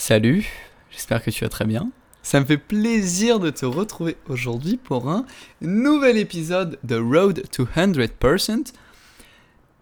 [0.00, 0.46] Salut,
[0.92, 1.90] j'espère que tu vas très bien.
[2.22, 5.26] Ça me fait plaisir de te retrouver aujourd'hui pour un
[5.60, 8.72] nouvel épisode de Road to 100%.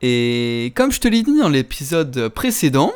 [0.00, 2.94] Et comme je te l'ai dit dans l'épisode précédent,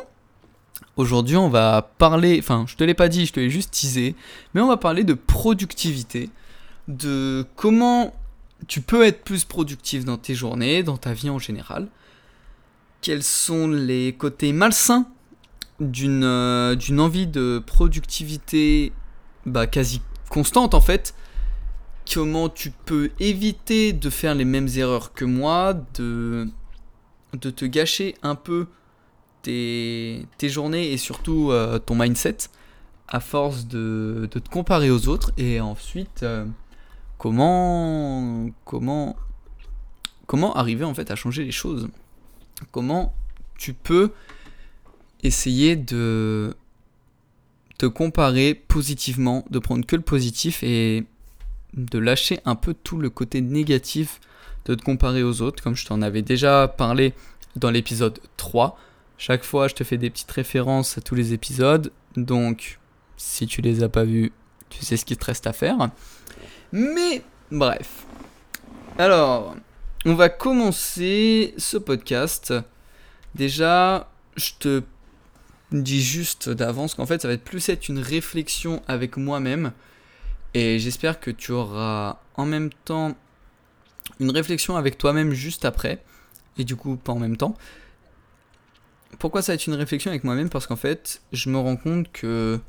[0.97, 4.15] aujourd'hui on va parler, enfin je te l'ai pas dit, je te l'ai juste teasé,
[4.55, 6.31] mais on va parler de productivité,
[6.87, 8.15] de comment
[8.67, 11.87] tu peux être plus productif dans tes journées, dans ta vie en général.
[13.01, 15.05] Quels sont les côtés malsains
[15.81, 18.93] d'une euh, d'une envie de productivité
[19.45, 21.15] bah, quasi constante en fait.
[22.13, 26.47] Comment tu peux éviter de faire les mêmes erreurs que moi, de,
[27.39, 28.67] te gâcher un peu
[29.43, 32.37] tes, journées et surtout euh, ton mindset
[33.07, 36.45] à force de, de, te comparer aux autres et ensuite euh,
[37.17, 39.15] comment comment
[40.27, 41.89] comment arriver en fait à changer les choses?
[42.71, 43.13] Comment
[43.57, 44.11] tu peux
[45.23, 46.55] essayer de
[47.77, 51.05] te comparer positivement, de prendre que le positif et
[51.73, 54.19] de lâcher un peu tout le côté négatif
[54.65, 57.13] de te comparer aux autres, comme je t'en avais déjà parlé
[57.55, 58.77] dans l'épisode 3.
[59.17, 62.79] Chaque fois, je te fais des petites références à tous les épisodes, donc
[63.17, 64.31] si tu les as pas vus,
[64.69, 65.89] tu sais ce qu'il te reste à faire.
[66.71, 68.05] Mais bref.
[68.97, 69.55] Alors,
[70.05, 72.53] on va commencer ce podcast.
[73.35, 74.83] Déjà, je te
[75.71, 79.71] dis juste d'avance qu'en fait ça va être plus être une réflexion avec moi-même.
[80.53, 83.15] Et j'espère que tu auras en même temps
[84.19, 86.03] une réflexion avec toi-même juste après.
[86.57, 87.55] Et du coup pas en même temps.
[89.19, 90.49] Pourquoi ça va être une réflexion avec moi-même?
[90.49, 92.59] Parce qu'en fait je me rends compte que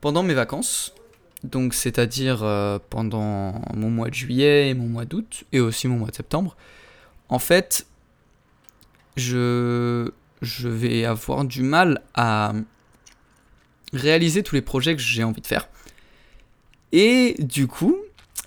[0.00, 0.94] pendant mes vacances,
[1.44, 5.98] donc c'est-à-dire euh, pendant mon mois de juillet et mon mois d'août et aussi mon
[5.98, 6.56] mois de septembre,
[7.28, 7.86] en fait
[9.16, 10.10] je
[10.42, 12.52] je vais avoir du mal à
[13.92, 15.68] réaliser tous les projets que j'ai envie de faire.
[16.92, 17.96] Et du coup,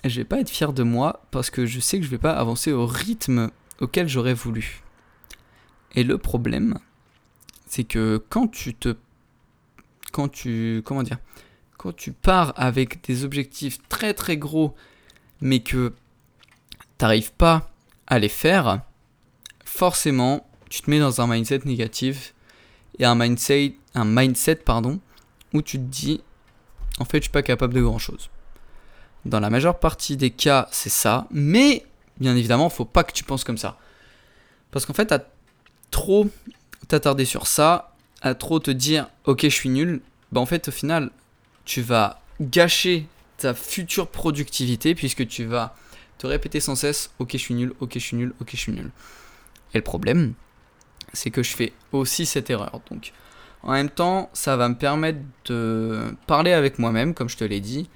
[0.04, 2.32] je vais pas être fier de moi parce que je sais que je vais pas
[2.32, 4.82] avancer au rythme auquel j'aurais voulu.
[5.94, 6.78] Et le problème,
[7.66, 8.96] c'est que quand tu te
[10.12, 11.18] quand tu comment dire
[11.78, 14.74] quand tu pars avec des objectifs très très gros
[15.40, 15.92] mais que
[16.98, 17.70] t'arrives pas
[18.06, 18.82] à les faire,
[19.64, 22.32] forcément tu te mets dans un mindset négatif
[22.98, 25.00] et un mindset, un mindset pardon,
[25.52, 26.22] où tu te dis
[26.98, 28.30] en fait je suis pas capable de grand chose.
[29.26, 31.84] Dans la majeure partie des cas, c'est ça, mais
[32.18, 33.76] bien évidemment, faut pas que tu penses comme ça.
[34.70, 35.22] Parce qu'en fait, à
[35.90, 36.30] trop
[36.88, 40.00] t'attarder sur ça, à trop te dire ok, je suis nul,
[40.32, 41.10] bah en fait, au final,
[41.66, 43.06] tu vas gâcher
[43.36, 45.76] ta future productivité puisque tu vas
[46.16, 48.72] te répéter sans cesse ok, je suis nul, ok, je suis nul, ok, je suis
[48.72, 48.90] nul.
[49.74, 50.32] Et le problème,
[51.12, 52.80] c'est que je fais aussi cette erreur.
[52.90, 53.12] Donc,
[53.62, 57.60] en même temps, ça va me permettre de parler avec moi-même, comme je te l'ai
[57.60, 57.88] dit,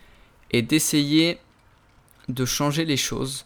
[0.53, 1.39] et d'essayer
[2.29, 3.45] de changer les choses.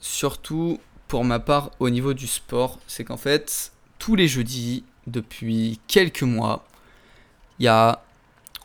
[0.00, 0.78] Surtout
[1.08, 6.22] pour ma part au niveau du sport, c'est qu'en fait, tous les jeudis, depuis quelques
[6.22, 6.66] mois,
[7.58, 8.02] il n'y a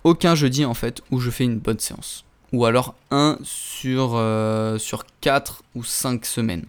[0.03, 2.25] aucun jeudi en fait où je fais une bonne séance.
[2.51, 6.65] Ou alors un sur, euh, sur 4 ou 5 semaines.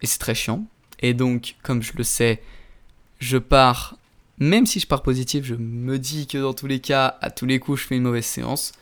[0.00, 0.64] Et c'est très chiant
[1.00, 2.42] et donc, comme je le sais,
[3.18, 3.96] je pars,
[4.38, 7.46] même si je pars positif, je me dis que dans tous les cas, à tous
[7.46, 8.72] les coups, je fais une mauvaise séance.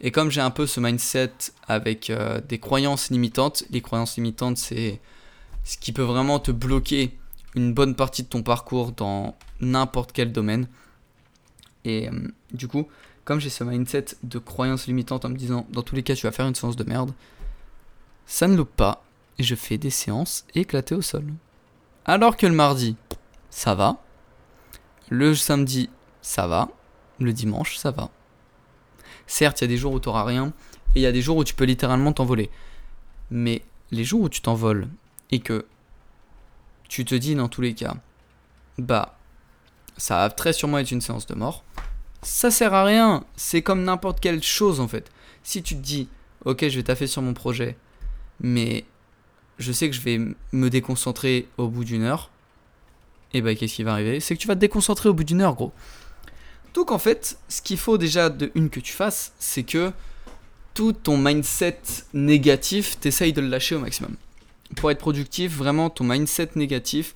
[0.00, 1.32] Et comme j'ai un peu ce mindset
[1.66, 5.00] avec euh, des croyances limitantes, les croyances limitantes, c'est
[5.62, 7.16] ce qui peut vraiment te bloquer
[7.54, 10.68] une bonne partie de ton parcours dans n'importe quel domaine.
[11.84, 12.88] Et euh, du coup,
[13.24, 16.26] comme j'ai ce mindset de croyances limitantes en me disant, dans tous les cas, tu
[16.26, 17.12] vas faire une séance de merde,
[18.26, 19.04] ça ne loupe pas.
[19.38, 21.24] Et je fais des séances éclatées au sol.
[22.06, 22.96] Alors que le mardi,
[23.50, 23.96] ça va.
[25.08, 25.88] Le samedi,
[26.20, 26.68] ça va.
[27.18, 28.10] Le dimanche, ça va.
[29.26, 30.52] Certes, il y a des jours où tu n'auras rien.
[30.94, 32.50] Et il y a des jours où tu peux littéralement t'envoler.
[33.30, 34.88] Mais les jours où tu t'envoles
[35.30, 35.66] et que
[36.88, 37.94] tu te dis dans tous les cas,
[38.78, 39.16] bah,
[39.96, 41.64] ça va très sûrement être une séance de mort.
[42.22, 43.24] Ça sert à rien.
[43.36, 45.10] C'est comme n'importe quelle chose en fait.
[45.42, 46.08] Si tu te dis,
[46.44, 47.76] ok, je vais taffer sur mon projet,
[48.40, 48.84] mais
[49.58, 50.20] je sais que je vais
[50.52, 52.30] me déconcentrer au bout d'une heure.
[53.32, 54.20] Et bah qu'est-ce qui va arriver?
[54.20, 55.72] C'est que tu vas te déconcentrer au bout d'une heure, gros.
[56.72, 59.92] Donc en fait, ce qu'il faut déjà de une que tu fasses, c'est que
[60.74, 61.80] tout ton mindset
[62.12, 64.16] négatif, t'essayes de le lâcher au maximum.
[64.76, 67.14] Pour être productif, vraiment ton mindset négatif,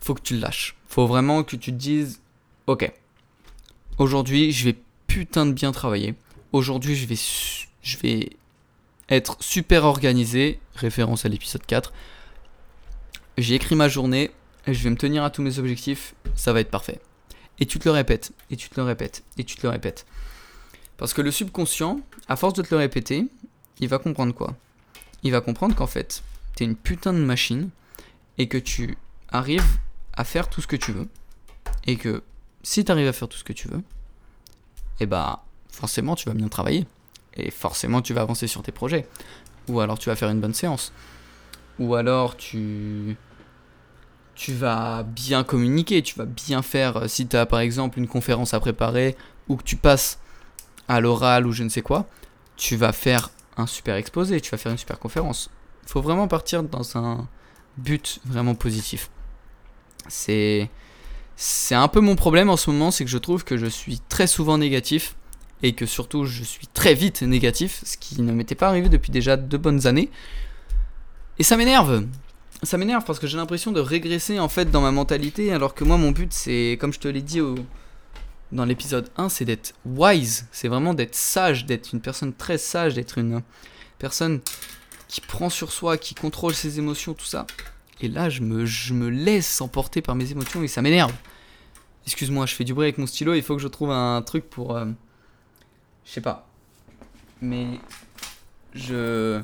[0.00, 0.76] faut que tu le lâches.
[0.88, 2.20] Faut vraiment que tu te dises,
[2.66, 2.90] ok,
[3.98, 4.76] aujourd'hui je vais
[5.06, 6.14] putain de bien travailler.
[6.52, 7.18] Aujourd'hui je vais,
[7.82, 8.30] je vais
[9.10, 11.92] être super organisé, référence à l'épisode 4.
[13.38, 14.30] J'ai écrit ma journée,
[14.66, 17.00] je vais me tenir à tous mes objectifs, ça va être parfait.
[17.62, 20.06] et tu te le répètes, et tu te le répètes, et tu te le répètes.
[20.96, 23.26] Parce que le subconscient, à force de te le répéter,
[23.80, 24.56] il va comprendre quoi?
[25.22, 26.22] Il va comprendre qu'en fait,
[26.54, 27.68] t'es une putain de machine
[28.38, 28.96] et que tu
[29.28, 29.78] arrives
[30.14, 31.08] à faire tout ce que tu veux.
[31.86, 32.22] Et que
[32.62, 36.28] si tu arrives à faire tout ce que tu veux, et eh bah forcément tu
[36.28, 36.86] vas bien travailler.
[37.36, 39.06] Et forcément tu vas avancer sur tes projets.
[39.68, 40.92] Ou alors tu vas faire une bonne séance.
[41.78, 43.16] Ou alors tu
[44.34, 48.08] tu vas bien communiquer, tu vas bien faire euh, si tu as par exemple une
[48.08, 49.14] conférence à préparer
[49.48, 50.18] ou que tu passes
[50.88, 52.06] à l'oral ou je ne sais quoi,
[52.56, 55.50] tu vas faire un super exposé, tu vas faire une super conférence.
[55.82, 57.28] Il faut vraiment partir dans un
[57.76, 59.10] but vraiment positif.
[60.08, 60.70] C'est
[61.36, 64.00] c'est un peu mon problème en ce moment, c'est que je trouve que je suis
[64.08, 65.16] très souvent négatif
[65.62, 69.10] et que surtout je suis très vite négatif, ce qui ne m'était pas arrivé depuis
[69.10, 70.10] déjà deux bonnes années.
[71.38, 72.06] Et ça m'énerve.
[72.62, 75.82] Ça m'énerve parce que j'ai l'impression de régresser en fait dans ma mentalité alors que
[75.84, 77.40] moi mon but c'est comme je te l'ai dit
[78.52, 82.94] dans l'épisode 1, c'est d'être wise, c'est vraiment d'être sage, d'être une personne très sage,
[82.94, 83.42] d'être une
[83.98, 84.40] personne
[85.08, 87.46] qui prend sur soi, qui contrôle ses émotions, tout ça.
[88.00, 91.12] Et là, je me, je me laisse emporter par mes émotions et ça m'énerve.
[92.06, 94.48] Excuse-moi, je fais du bruit avec mon stylo, il faut que je trouve un truc
[94.48, 94.76] pour...
[94.76, 94.86] Euh,
[96.10, 96.48] je sais pas.
[97.40, 97.78] Mais...
[98.74, 99.40] Je...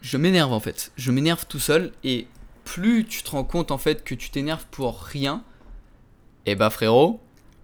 [0.00, 0.90] Je m'énerve en fait.
[0.96, 2.26] Je m'énerve tout seul et
[2.64, 5.44] plus tu te rends compte en fait que tu t'énerves pour rien,
[6.46, 7.20] et eh bah frérot,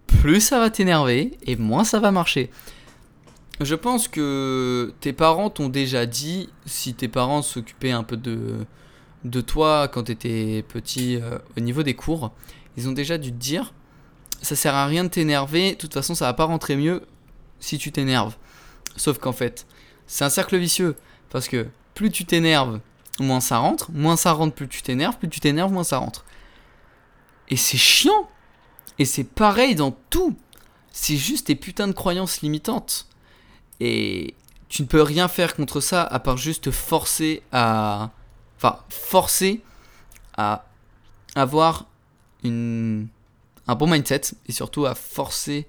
[0.06, 2.50] plus ça va t'énerver et moins ça va marcher.
[3.60, 8.66] Je pense que tes parents t'ont déjà dit, si tes parents s'occupaient un peu de,
[9.24, 12.30] de toi quand tu étais petit euh, au niveau des cours,
[12.76, 13.72] ils ont déjà dû te dire
[14.42, 17.02] ça sert à rien de t'énerver, de toute façon ça va pas rentrer mieux
[17.60, 18.36] si tu t'énerves.
[18.96, 19.66] Sauf qu'en fait,
[20.06, 20.96] c'est un cercle vicieux
[21.30, 22.80] parce que plus tu t'énerves,
[23.20, 26.24] moins ça rentre, moins ça rentre, plus tu t'énerves, plus tu t'énerves, moins ça rentre.
[27.48, 28.28] Et c'est chiant.
[28.98, 30.36] Et c'est pareil dans tout.
[30.92, 33.06] C'est juste tes putains de croyances limitantes.
[33.80, 34.34] Et
[34.68, 38.10] tu ne peux rien faire contre ça à part juste forcer à
[38.56, 39.62] enfin, forcer
[40.36, 40.66] à
[41.34, 41.86] avoir
[42.44, 45.66] un bon mindset et surtout à forcer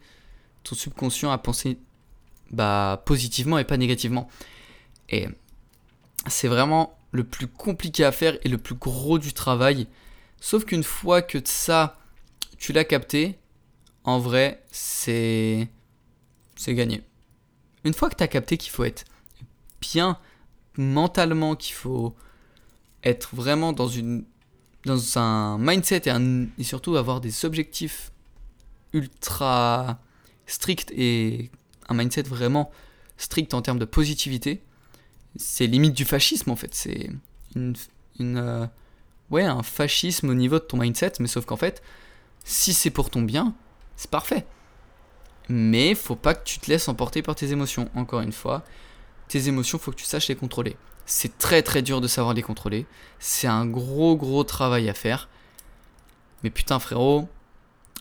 [0.63, 1.77] ton subconscient à penser
[2.51, 4.29] bah, positivement et pas négativement.
[5.09, 5.27] Et
[6.27, 9.87] c'est vraiment le plus compliqué à faire et le plus gros du travail.
[10.39, 11.99] Sauf qu'une fois que ça,
[12.57, 13.37] tu l'as capté,
[14.03, 15.67] en vrai, c'est
[16.55, 17.03] c'est gagné.
[17.83, 19.05] Une fois que tu as capté qu'il faut être
[19.81, 20.19] bien
[20.77, 22.15] mentalement, qu'il faut
[23.03, 24.23] être vraiment dans, une,
[24.85, 26.13] dans un mindset et,
[26.59, 28.11] et surtout avoir des objectifs
[28.93, 29.99] ultra
[30.47, 31.49] stricts et
[31.89, 32.71] un mindset vraiment
[33.17, 34.61] strict en termes de positivité,
[35.35, 36.73] c'est limite du fascisme en fait.
[36.73, 37.09] C'est
[37.55, 37.75] une,
[38.19, 38.65] une euh,
[39.29, 41.81] ouais, un fascisme au niveau de ton mindset, mais sauf qu'en fait,
[42.43, 43.55] si c'est pour ton bien,
[43.95, 44.45] c'est parfait.
[45.49, 47.89] Mais faut pas que tu te laisses emporter par tes émotions.
[47.95, 48.63] Encore une fois,
[49.27, 50.77] tes émotions, faut que tu saches les contrôler.
[51.05, 52.85] C'est très très dur de savoir les contrôler.
[53.19, 55.29] C'est un gros gros travail à faire.
[56.43, 57.27] Mais putain frérot,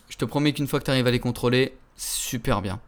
[0.09, 2.79] je te promets qu'une fois que tu arrives à les contrôler, super bien.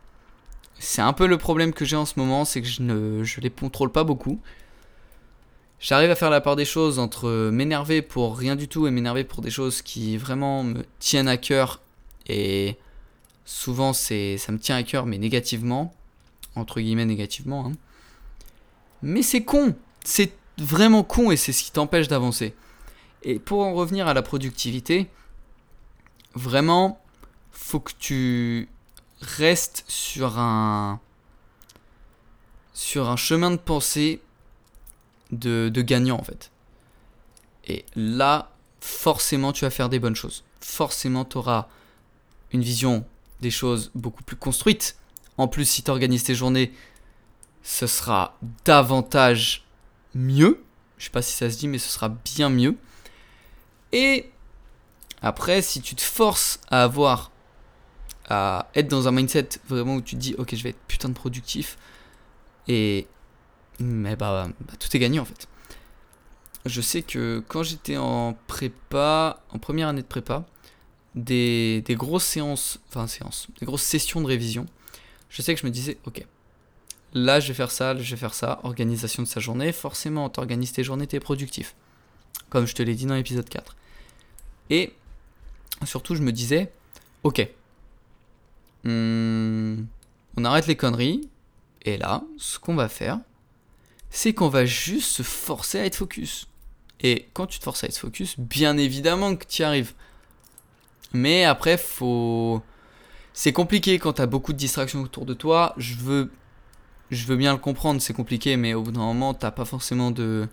[0.80, 3.50] C'est un peu le problème que j'ai en ce moment, c'est que je ne les
[3.50, 4.40] contrôle pas beaucoup.
[5.80, 9.24] J'arrive à faire la part des choses entre m'énerver pour rien du tout et m'énerver
[9.24, 11.82] pour des choses qui vraiment me tiennent à cœur.
[12.28, 12.78] Et
[13.46, 15.94] souvent c'est ça me tient à cœur mais négativement.
[16.56, 17.66] Entre guillemets négativement.
[17.68, 17.74] Hein.
[19.02, 22.54] Mais c'est con c'est vraiment con et c'est ce qui t'empêche d'avancer.
[23.24, 25.08] Et pour en revenir à la productivité,
[26.36, 27.02] vraiment,
[27.52, 28.68] faut que tu
[29.24, 31.00] restes sur un
[32.74, 34.22] sur un chemin de pensée
[35.32, 36.52] de, de gagnant en fait.
[37.66, 38.52] Et là,
[38.82, 40.44] forcément, tu vas faire des bonnes choses.
[40.60, 41.68] Forcément, tu auras
[42.52, 43.06] une vision
[43.42, 44.98] des choses beaucoup plus construite.
[45.38, 46.74] En plus, si tu organises tes journées,
[47.64, 49.66] ce sera davantage
[50.14, 50.64] mieux.
[50.98, 52.76] Je sais pas si ça se dit, mais ce sera bien mieux.
[53.92, 54.30] Et
[55.22, 57.32] après, si tu te forces à avoir,
[58.30, 61.10] à être dans un mindset vraiment où tu te dis, ok, je vais être putain
[61.10, 61.78] de productif,
[62.68, 63.08] et
[63.80, 65.48] mais bah, bah, tout est gagné en fait.
[66.66, 70.46] Je sais que quand j'étais en prépa, en première année de prépa,
[71.16, 74.66] des, des grosses séances, enfin séances, des grosses sessions de révision,
[75.30, 76.26] je sais que je me disais, ok,
[77.14, 80.30] là je vais faire ça, là je vais faire ça, organisation de sa journée, forcément
[80.30, 81.76] t'organises tes journées, t'es productif.
[82.50, 83.76] Comme je te l'ai dit dans l'épisode 4.
[84.70, 84.94] Et
[85.86, 86.72] surtout je me disais,
[87.24, 87.48] ok,
[88.84, 89.86] hmm,
[90.38, 91.30] on arrête les conneries,
[91.84, 93.20] et là, ce qu'on va faire,
[94.10, 96.48] c'est qu'on va juste se forcer à être focus.
[97.02, 99.94] Et quand tu te forces à être focus, bien évidemment que tu y arrives.
[101.12, 102.62] Mais après, faut.
[103.34, 105.74] C'est compliqué quand t'as beaucoup de distractions autour de toi.
[105.78, 106.32] Je veux,
[107.12, 110.12] je veux bien le comprendre, c'est compliqué, mais au bout d'un moment, t'as pas forcément
[110.12, 110.48] de,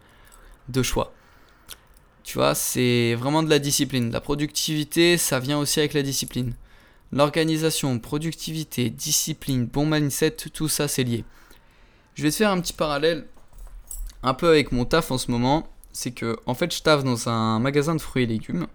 [0.68, 1.12] de choix.
[2.24, 4.10] Tu vois, c'est vraiment de la discipline.
[4.10, 6.54] La productivité, ça vient aussi avec la discipline.
[7.12, 11.24] L'organisation, productivité, discipline, bon mindset, tout ça, c'est lié.
[12.14, 13.26] Je vais te faire un petit parallèle
[14.22, 15.68] un peu avec mon taf en ce moment.
[15.92, 18.68] C'est que, en fait, je taffe dans un magasin de fruits et légumes.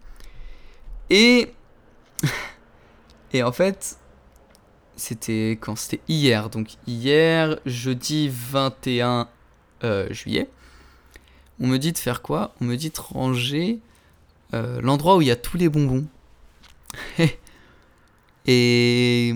[1.10, 1.54] Et.
[3.34, 3.98] et en fait,
[4.98, 5.78] c'était quand?
[5.78, 6.50] C'était hier.
[6.50, 9.30] Donc, hier, jeudi 21
[9.84, 10.50] euh, juillet.
[11.60, 12.54] On me dit de faire quoi?
[12.60, 13.80] On me dit de ranger
[14.54, 16.06] euh, l'endroit où il y a tous les bonbons.
[18.46, 19.36] et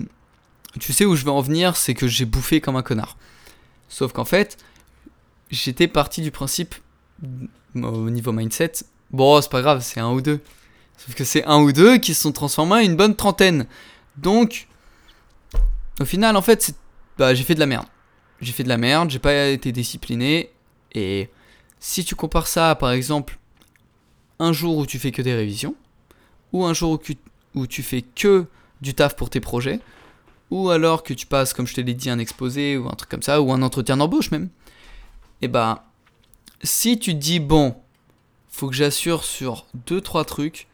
[0.78, 3.16] tu sais où je vais en venir, c'est que j'ai bouffé comme un connard.
[3.88, 4.56] Sauf qu'en fait,
[5.50, 6.74] j'étais parti du principe,
[7.74, 8.72] au niveau mindset,
[9.10, 10.40] bon, c'est pas grave, c'est un ou deux.
[10.96, 13.66] Sauf que c'est un ou deux qui se sont transformés en une bonne trentaine.
[14.16, 14.68] Donc,
[15.98, 16.74] au final, en fait,
[17.18, 17.86] bah, j'ai fait de la merde.
[18.40, 20.50] J'ai fait de la merde, j'ai pas été discipliné.
[20.92, 21.30] Et
[21.78, 23.38] si tu compares ça à, par exemple,
[24.38, 25.74] un jour où tu fais que des révisions,
[26.52, 27.00] ou un jour
[27.54, 28.46] où tu fais que
[28.80, 29.80] du taf pour tes projets,
[30.50, 33.10] ou alors que tu passes, comme je te l'ai dit, un exposé, ou un truc
[33.10, 34.50] comme ça, ou un entretien d'embauche même,
[35.42, 35.86] et eh bah,
[36.62, 37.74] si tu te dis, bon,
[38.48, 40.68] faut que j'assure sur 2-3 trucs,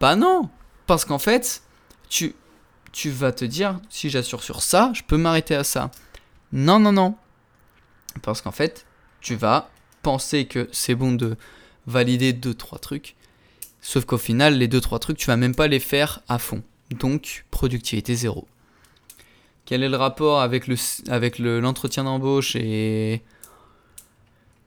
[0.00, 0.48] bah non,
[0.86, 1.62] parce qu'en fait,
[2.08, 2.34] tu,
[2.90, 5.90] tu vas te dire, si j'assure sur ça, je peux m'arrêter à ça.
[6.52, 7.14] Non, non, non.
[8.22, 8.86] Parce qu'en fait,
[9.20, 9.70] tu vas
[10.02, 11.36] penser que c'est bon de
[11.86, 13.16] valider 2-3 trucs.
[13.80, 16.62] Sauf qu'au final, les 2-3 trucs, tu vas même pas les faire à fond.
[16.90, 18.46] Donc, productivité zéro.
[19.64, 20.74] Quel est le rapport avec le
[21.08, 23.22] avec l'entretien d'embauche et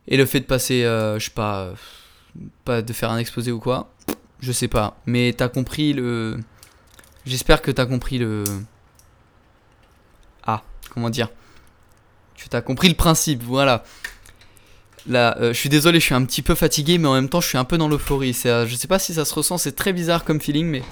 [0.08, 1.74] et le fait de passer, euh, je sais pas, euh,
[2.66, 3.92] pas de faire un exposé ou quoi,
[4.40, 4.98] je sais pas.
[5.06, 6.40] Mais t'as compris le.
[7.26, 8.44] J'espère que t'as compris le.
[10.46, 11.30] Ah, comment dire?
[12.36, 13.84] Tu t'as compris le principe, voilà.
[15.08, 17.42] Là, euh, je suis désolé, je suis un petit peu fatigué, mais en même temps,
[17.42, 18.34] je suis un peu dans l'euphorie.
[18.34, 20.84] Je sais pas si ça se ressent, c'est très bizarre comme feeling, mais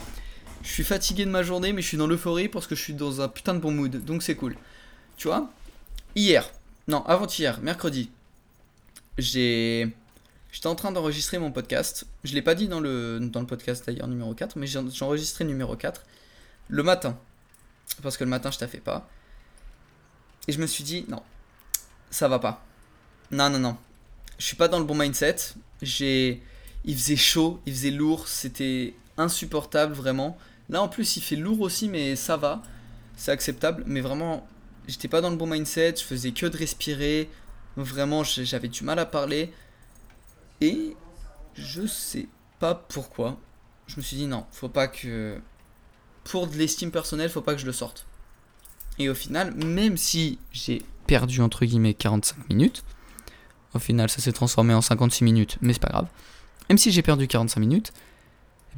[0.63, 2.93] je suis fatigué de ma journée, mais je suis dans l'euphorie parce que je suis
[2.93, 4.55] dans un putain de bon mood, donc c'est cool.
[5.17, 5.49] Tu vois?
[6.15, 6.49] Hier,
[6.87, 8.09] non, avant-hier, mercredi,
[9.17, 9.89] j'ai.
[10.51, 12.05] J'étais en train d'enregistrer mon podcast.
[12.25, 15.45] Je l'ai pas dit dans le, dans le podcast d'ailleurs numéro 4, mais j'ai enregistré
[15.45, 16.03] numéro 4
[16.67, 17.17] le matin.
[18.01, 19.07] Parce que le matin je t'ai fait pas.
[20.49, 21.23] Et je me suis dit, non,
[22.09, 22.65] ça va pas.
[23.31, 23.77] Non, non, non.
[24.39, 25.37] Je suis pas dans le bon mindset.
[25.81, 30.37] Il faisait chaud, il faisait lourd, c'était insupportable vraiment.
[30.71, 32.63] Là en plus il fait lourd aussi, mais ça va.
[33.15, 33.83] C'est acceptable.
[33.85, 34.47] Mais vraiment,
[34.87, 37.29] j'étais pas dans le bon mindset, je faisais que de respirer.
[37.77, 39.53] Vraiment, j'avais du mal à parler.
[40.61, 40.95] Et
[41.53, 42.27] je sais
[42.59, 43.37] pas pourquoi.
[43.87, 45.39] Je me suis dit non, faut pas que.
[46.23, 48.05] Pour de l'estime personnelle, faut pas que je le sorte.
[48.99, 52.83] Et au final, même si j'ai perdu entre guillemets 45 minutes,
[53.73, 56.07] au final ça s'est transformé en 56 minutes, mais c'est pas grave.
[56.69, 57.91] Même si j'ai perdu 45 minutes,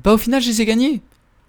[0.03, 1.01] bah au final je les ai gagnés.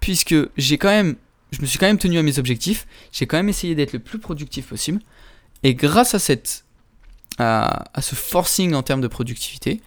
[0.05, 1.15] Puisque j'ai quand même.
[1.49, 2.85] Je me suis quand même tenu à mes objectifs.
[3.11, 5.01] J'ai quand même essayé d'être le plus productif possible.
[5.63, 6.63] Et grâce à cette
[7.39, 9.81] à, ce forcing en termes de productivité,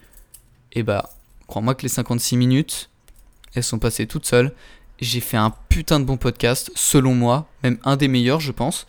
[0.73, 1.09] et bah,
[1.47, 2.91] crois-moi que les 56 minutes,
[3.55, 4.53] elles sont passées toutes seules.
[5.01, 8.89] J'ai fait un putain de bon podcast, selon moi, même un des meilleurs, je pense.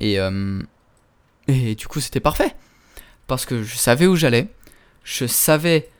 [0.00, 0.62] Et, euh,
[1.46, 2.56] et du coup, c'était parfait.
[3.26, 4.48] Parce que je savais où j'allais,
[5.04, 5.90] je savais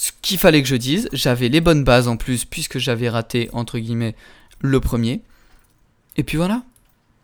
[0.00, 3.50] ce qu'il fallait que je dise, j'avais les bonnes bases en plus, puisque j'avais raté,
[3.52, 4.14] entre guillemets,
[4.60, 5.22] le premier.
[6.16, 6.62] Et puis voilà,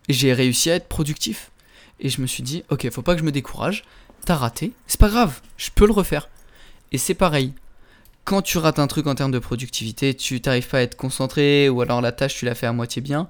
[0.09, 1.51] j'ai réussi à être productif.
[2.01, 3.85] Et je me suis dit, ok, faut pas que je me décourage.
[4.25, 6.27] T'as raté, c'est pas grave, je peux le refaire.
[6.91, 7.53] Et c'est pareil.
[8.25, 11.69] Quand tu rates un truc en termes de productivité, tu t'arrives pas à être concentré,
[11.69, 13.29] ou alors la tâche tu l'as fait à moitié bien,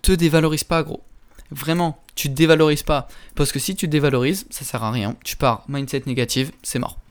[0.00, 1.02] te dévalorise pas, gros.
[1.50, 3.06] Vraiment, tu te dévalorises pas.
[3.34, 5.14] Parce que si tu te dévalorises, ça sert à rien.
[5.24, 7.01] Tu pars mindset négative, c'est mort.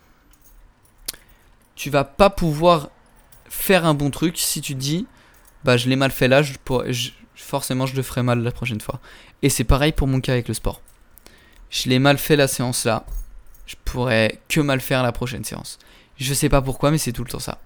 [1.81, 2.91] Tu vas pas pouvoir
[3.49, 5.07] faire un bon truc si tu dis,
[5.63, 6.53] bah je l'ai mal fait là, je,
[7.33, 8.99] forcément je le ferai mal la prochaine fois.
[9.41, 10.79] Et c'est pareil pour mon cas avec le sport.
[11.71, 13.03] Je l'ai mal fait la séance là,
[13.65, 15.79] je pourrais que mal faire la prochaine séance.
[16.17, 17.57] Je sais pas pourquoi, mais c'est tout le temps ça.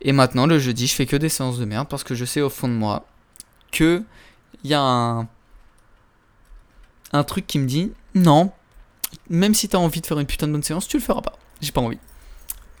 [0.00, 2.40] Et maintenant, le jeudi, je fais que des séances de merde parce que je sais
[2.40, 3.06] au fond de moi
[3.70, 4.02] que
[4.64, 5.28] il y a un,
[7.12, 8.52] un truc qui me dit non,
[9.28, 11.36] même si t'as envie de faire une putain de bonne séance, tu le feras pas.
[11.60, 11.98] J'ai pas envie.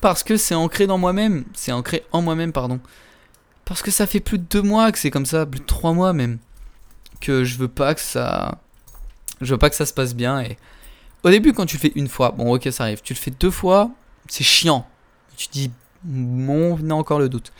[0.00, 1.44] Parce que c'est ancré dans moi-même.
[1.54, 2.80] C'est ancré en moi-même, pardon.
[3.64, 5.92] Parce que ça fait plus de deux mois que c'est comme ça, plus de trois
[5.92, 6.38] mois même,
[7.20, 8.58] que je veux pas que ça,
[9.42, 10.40] je veux pas que ça se passe bien.
[10.40, 10.56] Et
[11.22, 13.02] au début, quand tu le fais une fois, bon ok ça arrive.
[13.02, 13.90] Tu le fais deux fois,
[14.26, 14.86] c'est chiant.
[15.36, 15.70] Tu dis,
[16.02, 17.52] bon, venez encore le doute.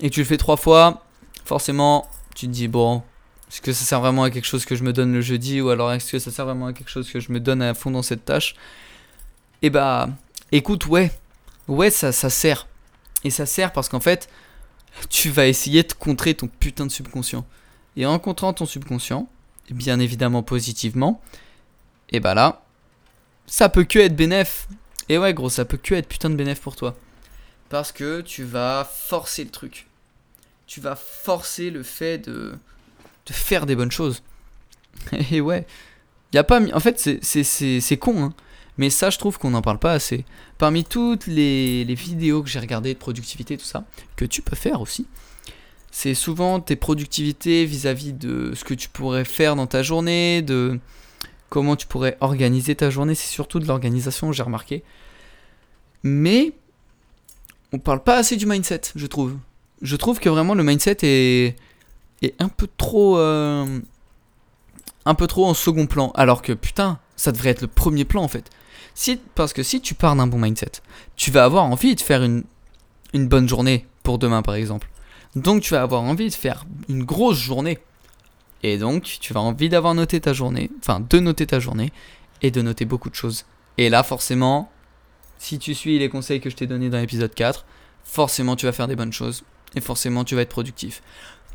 [0.00, 1.04] et tu le fais trois fois,
[1.44, 3.02] forcément, tu te dis, bon,
[3.48, 5.70] est-ce que ça sert vraiment à quelque chose que je me donne le jeudi ou
[5.70, 7.90] alors est-ce que ça sert vraiment à quelque chose que je me donne à fond
[7.90, 8.54] dans cette tâche?
[9.62, 10.08] Et eh bah,
[10.52, 11.10] écoute, ouais,
[11.68, 12.66] ouais, ça, sert.
[13.24, 14.28] Et ça sert parce qu'en fait,
[15.08, 17.46] tu vas essayer de contrer ton putain de subconscient.
[17.96, 19.28] Et en contrant ton subconscient,
[19.70, 21.20] bien évidemment positivement,
[22.10, 22.64] et bah là,
[23.46, 24.68] ça peut que être bénéf.
[25.08, 26.96] Et ouais, gros, ça peut que être putain de bénéf pour toi.
[27.68, 29.86] Parce que tu vas forcer le truc.
[30.66, 32.56] Tu vas forcer le fait de,
[33.26, 34.22] de faire des bonnes choses.
[35.30, 35.66] Et ouais,
[36.32, 36.60] y a pas.
[36.74, 38.34] En fait, c'est con, hein.
[38.78, 40.24] Mais ça, je trouve qu'on n'en parle pas assez.
[40.58, 43.84] Parmi toutes les, vidéos que j'ai regardées de productivité, tout ça,
[44.16, 45.06] que tu peux faire aussi,
[45.90, 50.78] c'est souvent tes productivités vis-à-vis de ce que tu pourrais faire dans ta journée, de
[51.48, 53.14] comment tu pourrais organiser ta journée.
[53.14, 54.84] C'est surtout de l'organisation, j'ai remarqué.
[56.02, 56.52] Mais
[57.72, 59.36] on parle pas assez du mindset, je trouve.
[59.82, 61.56] Je trouve que vraiment le mindset est,
[62.22, 63.18] est un peu trop.
[63.18, 63.80] Euh,
[65.04, 66.12] un peu trop en second plan.
[66.14, 68.50] Alors que putain, ça devrait être le premier plan en fait.
[69.34, 70.72] Parce que si tu pars d'un bon mindset,
[71.16, 72.44] tu vas avoir envie de faire une,
[73.14, 74.88] une bonne journée pour demain par exemple.
[75.36, 77.78] Donc tu vas avoir envie de faire une grosse journée.
[78.62, 81.92] Et donc tu vas envie d'avoir noté ta journée, enfin de noter ta journée
[82.42, 83.46] et de noter beaucoup de choses.
[83.78, 84.70] Et là forcément,
[85.38, 87.64] si tu suis les conseils que je t'ai donnés dans l'épisode 4,
[88.04, 91.02] forcément tu vas faire des bonnes choses et forcément tu vas être productif.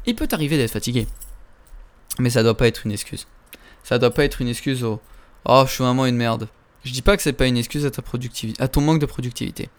[0.08, 1.08] Il peut t'arriver d'être fatigué.
[2.18, 3.28] Mais ça doit pas être une excuse.
[3.84, 5.00] Ça doit pas être une excuse au
[5.48, 6.48] Oh, je suis vraiment une merde.
[6.86, 9.06] Je dis pas que c'est pas une excuse à ta productivité, à ton manque de
[9.06, 9.70] productivité.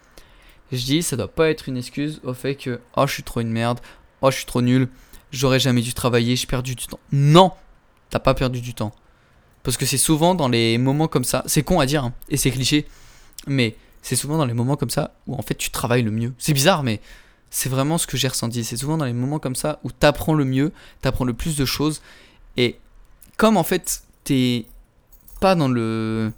[0.71, 3.39] Je dis, ça doit pas être une excuse au fait que, oh, je suis trop
[3.39, 3.79] une merde,
[4.21, 4.89] oh, je suis trop nul,
[5.31, 6.99] j'aurais jamais dû travailler, j'ai perdu du temps.
[7.13, 7.53] Non,
[8.09, 8.93] t'as pas perdu du temps.
[9.63, 12.37] Parce que c'est souvent dans les moments comme ça, c'est con à dire, hein, et
[12.37, 12.85] c'est cliché,
[13.47, 16.33] mais c'est souvent dans les moments comme ça où en fait tu travailles le mieux.
[16.37, 17.01] C'est bizarre, mais
[17.49, 18.63] c'est vraiment ce que j'ai ressenti.
[18.63, 20.71] C'est souvent dans les moments comme ça où t'apprends le mieux,
[21.01, 22.01] t'apprends le plus de choses,
[22.57, 22.77] et
[23.37, 24.65] comme en fait t'es
[25.39, 26.31] pas dans le.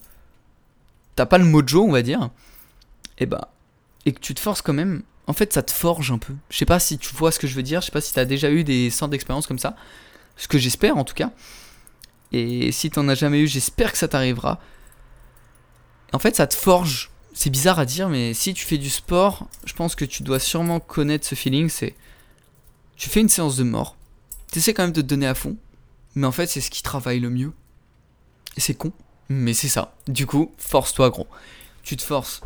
[1.20, 2.30] T'as pas le mojo, on va dire,
[3.18, 3.52] et bah
[4.06, 6.34] et que tu te forces quand même, en fait, ça te forge un peu.
[6.50, 8.14] Je sais pas si tu vois ce que je veux dire, je sais pas si
[8.14, 9.76] tu as déjà eu des centres d'expérience comme ça,
[10.38, 11.34] ce que j'espère en tout cas.
[12.32, 14.62] Et si t'en as jamais eu, j'espère que ça t'arrivera.
[16.14, 17.12] En fait, ça te forge.
[17.34, 20.40] C'est bizarre à dire, mais si tu fais du sport, je pense que tu dois
[20.40, 21.68] sûrement connaître ce feeling.
[21.68, 21.98] C'est.
[22.96, 23.98] Tu fais une séance de mort.
[24.54, 25.58] Tu essaies quand même de te donner à fond.
[26.16, 27.52] Mais en fait, c'est ce qui travaille le mieux.
[28.56, 28.94] Et c'est con.
[29.30, 29.96] Mais c'est ça.
[30.08, 31.28] Du coup, force-toi, gros.
[31.84, 32.42] Tu te forces.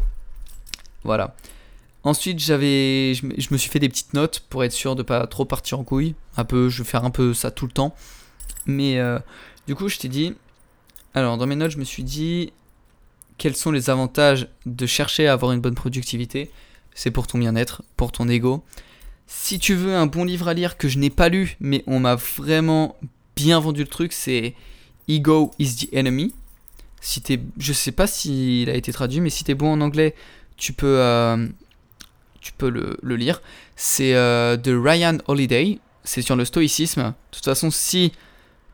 [1.03, 1.35] Voilà.
[2.03, 5.45] Ensuite, j'avais, je, me suis fait des petites notes pour être sûr de pas trop
[5.45, 6.15] partir en couille.
[6.35, 7.95] Un peu, je vais faire un peu ça tout le temps.
[8.65, 9.19] Mais euh,
[9.67, 10.35] du coup, je t'ai dit.
[11.13, 12.51] Alors, dans mes notes, je me suis dit
[13.37, 16.51] quels sont les avantages de chercher à avoir une bonne productivité?
[16.93, 18.63] C'est pour ton bien-être, pour ton ego.
[19.27, 21.99] Si tu veux un bon livre à lire que je n'ai pas lu, mais on
[21.99, 22.97] m'a vraiment
[23.35, 24.53] bien vendu le truc, c'est
[25.07, 26.33] Ego is the Enemy.
[27.03, 30.15] Si t'es, je sais pas s'il a été traduit, mais si t'es bon en anglais,
[30.55, 31.49] tu peux, euh,
[32.39, 33.41] tu peux le, lire.
[33.75, 35.79] C'est euh, de Ryan Holiday.
[36.05, 37.01] C'est sur le stoïcisme.
[37.01, 38.13] De toute façon, si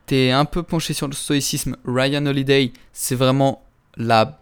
[0.06, 3.64] t'es un peu penché sur le stoïcisme, Ryan Holiday, c'est vraiment
[3.98, 4.40] la,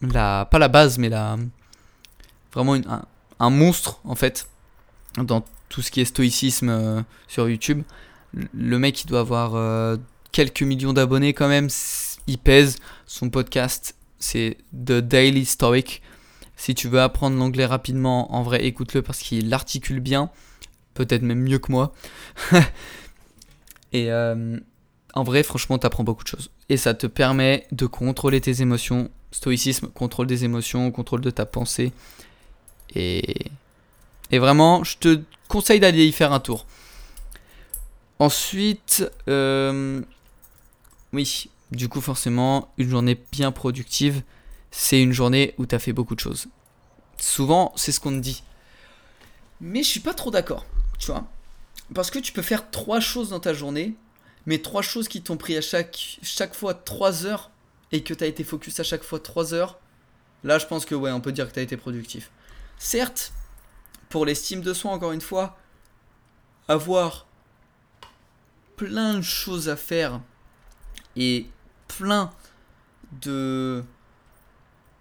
[0.00, 0.46] la.
[0.48, 1.38] Pas la base, mais la.
[2.52, 2.76] Vraiment
[3.40, 4.48] un, monstre, en fait,
[5.16, 7.82] dans tout ce qui est stoïcisme euh, sur YouTube.
[8.32, 9.98] Le mec, il doit avoir
[10.30, 11.68] quelques millions d'abonnés quand même.
[12.26, 12.76] Il pèse.
[13.06, 16.02] Son podcast, c'est The Daily Stoic.
[16.56, 20.30] Si tu veux apprendre l'anglais rapidement, en vrai, écoute-le parce qu'il l'articule bien.
[20.94, 21.92] Peut-être même mieux que moi.
[23.92, 24.58] Et euh,
[25.14, 26.50] en vrai, franchement, tu apprends beaucoup de choses.
[26.68, 29.10] Et ça te permet de contrôler tes émotions.
[29.30, 31.92] Stoïcisme, contrôle des émotions, contrôle de ta pensée.
[32.94, 33.50] Et,
[34.30, 36.66] et vraiment, je te conseille d'aller y faire un tour.
[38.18, 40.00] Ensuite, euh,
[41.12, 44.22] oui, du coup, forcément, une journée bien productive
[44.78, 46.48] c'est une journée où tu fait beaucoup de choses.
[47.18, 48.42] Souvent, c'est ce qu'on te dit.
[49.60, 50.66] Mais je suis pas trop d'accord,
[50.98, 51.24] tu vois.
[51.94, 53.94] Parce que tu peux faire trois choses dans ta journée,
[54.44, 56.18] mais trois choses qui t'ont pris à chaque,
[56.52, 57.50] fois trois heures
[57.90, 59.78] et que tu été focus à chaque fois trois heures.
[60.44, 62.30] Là, je pense que ouais, on peut dire que tu été productif.
[62.76, 63.32] Certes,
[64.10, 65.56] pour l'estime de soi, encore une fois,
[66.68, 67.26] avoir
[68.76, 70.20] plein de choses à faire
[71.16, 71.46] et
[71.88, 72.32] plein
[73.22, 73.84] de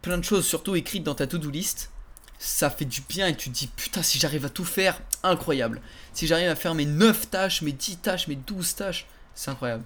[0.02, 1.90] plein de choses, surtout écrites dans ta to-do list,
[2.38, 5.82] ça fait du bien et tu te dis putain si j'arrive à tout faire, incroyable.
[6.14, 9.84] Si j'arrive à faire mes 9 tâches, mes 10 tâches, mes 12 tâches, c'est incroyable.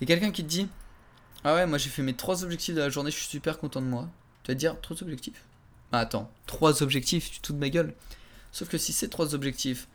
[0.00, 0.68] Et quelqu'un qui te dit
[1.44, 3.80] Ah ouais, moi j'ai fait mes 3 objectifs de la journée, je suis super content
[3.80, 4.08] de moi.
[4.42, 5.42] Tu vas te dire 3 objectifs?
[5.92, 7.94] Ah attends, 3 objectifs, tu te de ma gueule.
[8.52, 9.88] Sauf que si c'est 3 objectifs,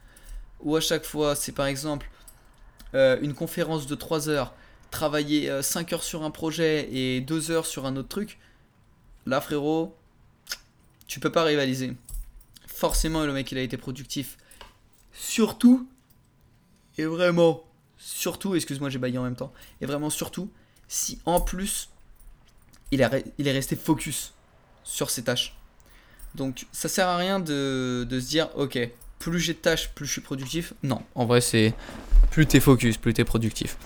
[0.61, 2.09] ou à chaque fois c'est par exemple
[2.95, 4.53] euh, une conférence de 3 heures,
[4.91, 8.37] travailler 5 heures sur un projet et 2 heures sur un autre truc,
[9.25, 9.95] là frérot,
[11.07, 11.95] tu peux pas rivaliser.
[12.67, 14.37] Forcément le mec il a été productif.
[15.13, 15.87] Surtout,
[16.97, 17.63] et vraiment,
[17.97, 19.51] surtout, excuse-moi j'ai baillé en même temps,
[19.81, 20.51] et vraiment surtout,
[20.87, 21.89] si en plus
[22.91, 24.33] il, il est resté focus
[24.83, 25.55] sur ses tâches.
[26.35, 28.77] Donc ça sert à rien de, se dire ok,
[29.19, 30.73] plus j'ai de tâches, plus je suis productif.
[30.83, 31.73] Non, en vrai c'est
[32.29, 33.77] plus t'es focus, plus t'es productif.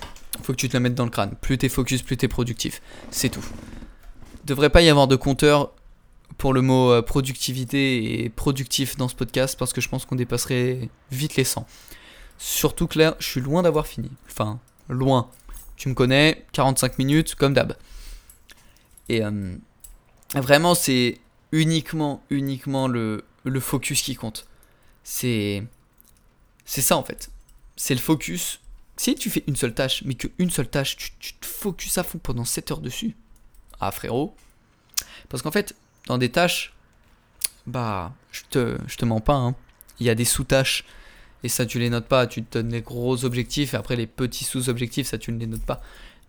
[0.44, 1.36] Faut que tu te la mettes dans le crâne.
[1.42, 2.82] Plus t'es focus, plus t'es productif.
[3.12, 3.46] C'est tout.
[4.46, 5.72] Devrait pas y avoir de compteur
[6.38, 10.16] pour le mot euh, productivité et productif dans ce podcast parce que je pense qu'on
[10.16, 11.66] dépasserait vite les 100.
[12.38, 14.12] Surtout que là, je suis loin d'avoir fini.
[14.30, 15.30] Enfin, loin.
[15.78, 17.76] Tu me connais, 45 minutes comme d'hab.
[19.10, 19.56] Et euh,
[20.34, 21.20] vraiment, c'est
[21.52, 24.48] uniquement, uniquement le, le focus qui compte.
[25.04, 25.64] C'est.
[26.66, 27.30] C'est ça en fait.
[27.76, 28.60] C'est le focus.
[28.98, 32.18] Si tu fais une seule tâche, mais qu'une seule tâche, tu, te focus à fond
[32.18, 33.16] pendant 7 heures dessus.
[33.80, 34.36] Ah frérot.
[35.30, 35.76] Parce qu'en fait,
[36.08, 36.74] dans des tâches,
[37.68, 39.36] bah, je te, je te mens pas.
[39.36, 39.56] Hein.
[40.00, 40.86] Il y a des sous-tâches.
[41.44, 42.26] Et ça, tu les notes pas.
[42.26, 43.74] Tu te donnes les gros objectifs.
[43.74, 45.82] Et après, les petits sous-objectifs, ça, tu ne les notes pas.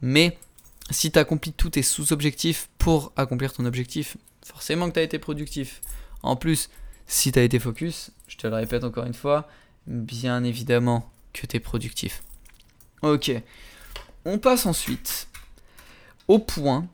[0.02, 0.36] Mais
[0.90, 5.18] si tu accomplis tous tes sous-objectifs pour accomplir ton objectif, forcément que tu as été
[5.18, 5.80] productif.
[6.22, 6.68] En plus,
[7.06, 9.48] si tu as été focus, je te le répète encore une fois,
[9.86, 12.22] bien évidemment que tu es productif.
[13.02, 13.30] Ok.
[14.24, 15.28] On passe ensuite
[16.28, 16.86] au point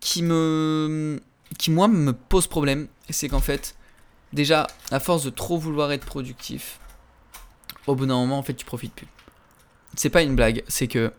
[0.00, 1.20] qui me
[1.58, 3.76] qui moi me pose problème, c'est qu'en fait,
[4.32, 6.80] déjà, à force de trop vouloir être productif,
[7.86, 9.06] au bout d'un moment, en fait, tu profites plus.
[9.96, 11.12] C'est pas une blague, c'est que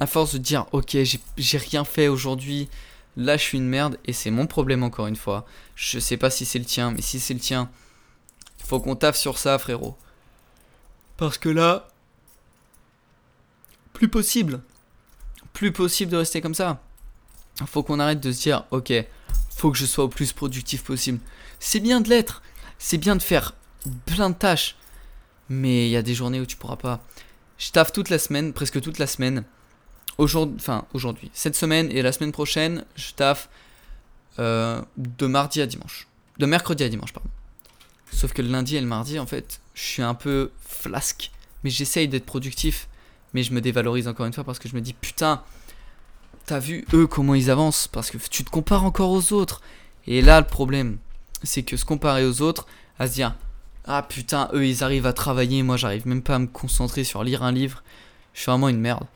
[0.00, 0.96] à force de dire ok
[1.36, 2.68] j'ai rien fait aujourd'hui,
[3.16, 5.44] là je suis une merde et c'est mon problème encore une fois.
[5.76, 7.70] Je sais pas si c'est le tien, mais si c'est le tien,
[8.64, 9.96] faut qu'on taffe sur ça frérot.
[11.16, 11.88] Parce que là,
[13.94, 14.60] plus possible.
[15.54, 16.82] Plus possible de rester comme ça.
[17.66, 18.92] Faut qu'on arrête de se dire ok,
[19.56, 21.20] faut que je sois au plus productif possible.
[21.60, 22.42] C'est bien de l'être,
[22.78, 23.54] c'est bien de faire
[24.04, 24.76] plein de tâches,
[25.48, 27.00] mais il y a des journées où tu pourras pas.
[27.56, 29.44] Je taffe toute la semaine, presque toute la semaine
[30.18, 33.48] aujourd'hui, enfin aujourd'hui, cette semaine et la semaine prochaine, je taffe
[34.38, 36.08] euh, de mardi à dimanche.
[36.38, 37.30] De mercredi à dimanche, pardon.
[38.10, 41.30] Sauf que le lundi et le mardi, en fait, je suis un peu flasque.
[41.62, 42.88] Mais j'essaye d'être productif.
[43.34, 45.42] Mais je me dévalorise encore une fois parce que je me dis, putain,
[46.46, 49.60] t'as vu eux comment ils avancent Parce que tu te compares encore aux autres.
[50.06, 50.98] Et là, le problème,
[51.42, 52.66] c'est que se comparer aux autres,
[52.98, 53.34] à se dire,
[53.86, 57.22] ah putain, eux ils arrivent à travailler, moi j'arrive même pas à me concentrer sur
[57.24, 57.82] lire un livre.
[58.32, 59.06] Je suis vraiment une merde.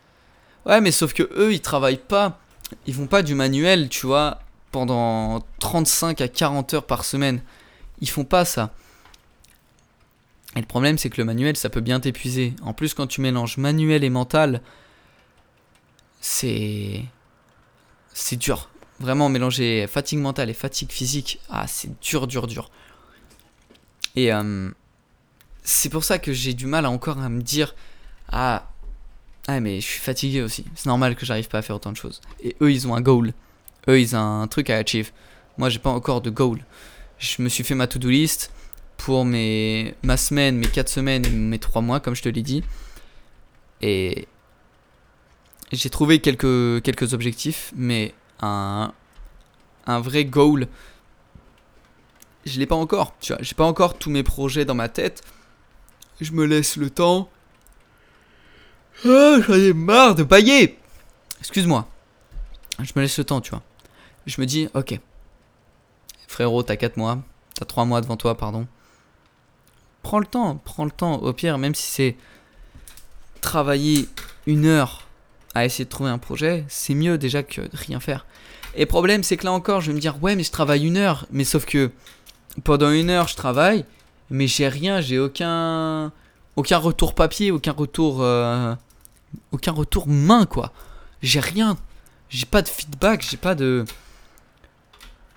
[0.67, 2.39] Ouais, mais sauf que eux, ils travaillent pas.
[2.87, 7.41] Ils font pas du manuel, tu vois, pendant 35 à 40 heures par semaine.
[8.01, 8.73] Ils font pas ça.
[10.57, 12.55] Et le problème, c'est que le manuel, ça peut bien t'épuiser.
[12.63, 14.63] En plus, quand tu mélanges manuel et mental,
[16.21, 17.05] c'est.
[18.13, 18.71] C'est dur.
[19.01, 22.71] Vraiment, mélanger fatigue mentale et fatigue physique, ah, c'est dur, dur, dur.
[24.17, 24.71] Et euh,
[25.63, 27.77] c'est pour ça que j'ai du mal encore à me dire,
[28.33, 28.69] ah,
[29.47, 30.65] ah, mais je suis fatigué aussi.
[30.75, 32.21] C'est normal que j'arrive pas à faire autant de choses.
[32.43, 33.33] Et eux, ils ont un goal.
[33.89, 35.13] Eux, ils ont un truc à achieve.
[35.57, 36.59] Moi, j'ai pas encore de goal.
[37.19, 38.51] Je me suis fait ma to-do list
[38.99, 42.63] pour mes, ma semaine, mes 4 semaines mes 3 mois, comme je te l'ai dit.
[43.81, 44.29] Et
[45.73, 48.93] j'ai trouvé quelques, quelques objectifs, mais un,
[49.87, 50.69] un vrai goal,
[52.45, 53.15] je l'ai pas encore.
[53.21, 55.23] Tu vois, j'ai pas encore tous mes projets dans ma tête.
[56.21, 57.31] Je me laisse le temps
[59.05, 60.77] Oh, j'en ai marre de bailler.
[61.39, 61.87] Excuse-moi.
[62.81, 63.63] Je me laisse le temps, tu vois.
[64.27, 64.99] Je me dis, ok.
[66.27, 67.23] Frérot, t'as 4 mois.
[67.55, 68.67] T'as 3 mois devant toi, pardon.
[70.09, 71.17] Prends le temps, prends le temps.
[71.17, 72.17] Au pire, même si c'est
[73.43, 74.09] travailler
[74.47, 75.07] une heure
[75.55, 78.25] à essayer de trouver un projet, c'est mieux déjà que de rien faire.
[78.75, 80.97] Et problème, c'est que là encore, je vais me dire, ouais, mais je travaille une
[80.97, 81.27] heure.
[81.31, 81.91] Mais sauf que
[82.65, 83.85] pendant une heure, je travaille,
[84.31, 86.11] mais j'ai rien, j'ai aucun,
[86.57, 88.75] aucun retour papier, aucun retour euh,
[89.53, 90.73] aucun retour main quoi.
[91.21, 91.77] J'ai rien.
[92.31, 93.85] J'ai pas de feedback, j'ai pas de.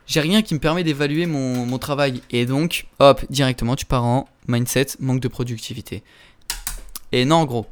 [0.08, 2.22] J'ai rien qui me permet d'évaluer mon, travail.
[2.32, 6.04] Et donc, hop, directement, tu pars en mindset, manque de productivité.
[7.12, 7.68] Et non, gros.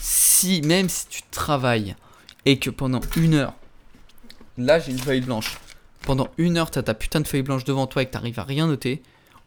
[0.00, 1.96] Si, même si tu travailles
[2.44, 3.54] et que pendant une heure,
[4.58, 5.56] là j'ai une feuille blanche,
[6.02, 8.44] pendant une heure t'as ta putain de feuille blanche devant toi et que t'arrives à
[8.44, 9.02] rien noter,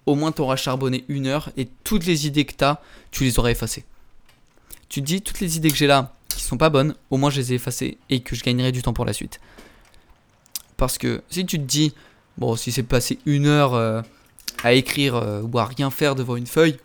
[0.05, 2.79] au moins t'auras charbonné une heure et toutes les idées que t'as,
[3.11, 3.85] tu les auras effacées
[4.89, 7.29] tu te dis toutes les idées que j'ai là qui sont pas bonnes, au moins
[7.29, 9.39] je les ai effacées et que je gagnerai du temps pour la suite.
[10.77, 11.93] Parce que si tu te dis,
[12.37, 14.01] bon, si c'est passé une heure euh,
[14.63, 16.77] à écrire euh, ou à rien faire devant une feuille,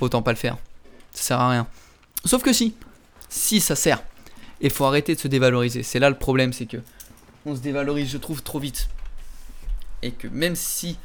[0.00, 0.56] autant pas le faire.
[1.12, 1.66] Ça sert à rien.
[2.24, 2.74] Sauf que si,
[3.28, 4.02] si ça sert.
[4.60, 5.82] Et faut arrêter de se dévaloriser.
[5.82, 6.78] C'est là le problème, c'est que
[7.46, 8.88] on se dévalorise, je trouve, trop vite.
[10.02, 10.98] Et que même si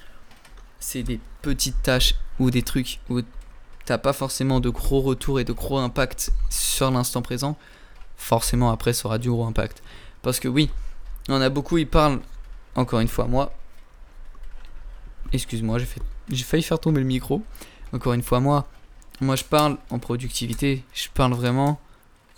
[0.80, 3.22] c'est des petites tâches ou des trucs où
[3.86, 7.58] t'as pas forcément de gros retours et de gros impacts sur l'instant présent,
[8.18, 9.82] forcément après ça aura du gros impact.
[10.22, 10.70] Parce que oui,
[11.30, 12.20] on a beaucoup, ils parlent,
[12.76, 13.54] encore une fois, moi,
[15.34, 16.02] excuse-moi, j'ai, fait,
[16.44, 17.42] failli faire tomber le micro.
[17.92, 18.68] Encore une fois, moi,
[19.22, 21.80] moi je parle en productivité, je parle vraiment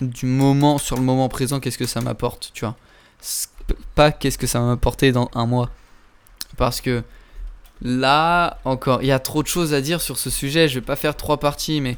[0.02, 2.76] du moment sur le moment présent, qu'est-ce que ça m'apporte, tu vois.
[3.96, 5.70] Pas qu'est-ce que ça va m'apporter dans un mois.
[6.58, 7.04] Parce que
[7.82, 10.68] là, encore, il y a trop de choses à dire sur ce sujet.
[10.68, 11.98] Je vais pas faire trois parties, mais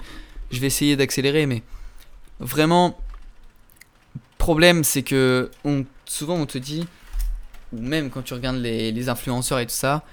[0.51, 1.45] je vais essayer d'accélérer.
[1.45, 1.63] Mais
[2.39, 2.97] vraiment,
[4.38, 5.51] problème, c'est que
[6.05, 6.88] souvent on te dit,
[7.73, 10.03] ou même quand tu regardes les, les influenceurs et tout ça,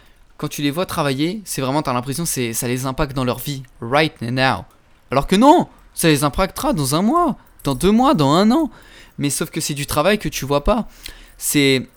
[0.45, 3.39] quand tu les vois travailler, c'est vraiment, t'as l'impression que ça les impacte dans leur
[3.39, 4.67] vie, right now.
[5.11, 8.71] Alors que non, ça les impactera dans un mois, dans deux mois, dans un an.
[9.17, 10.87] Mais sauf que c'est du travail que tu vois pas.
[11.39, 11.89] C'est,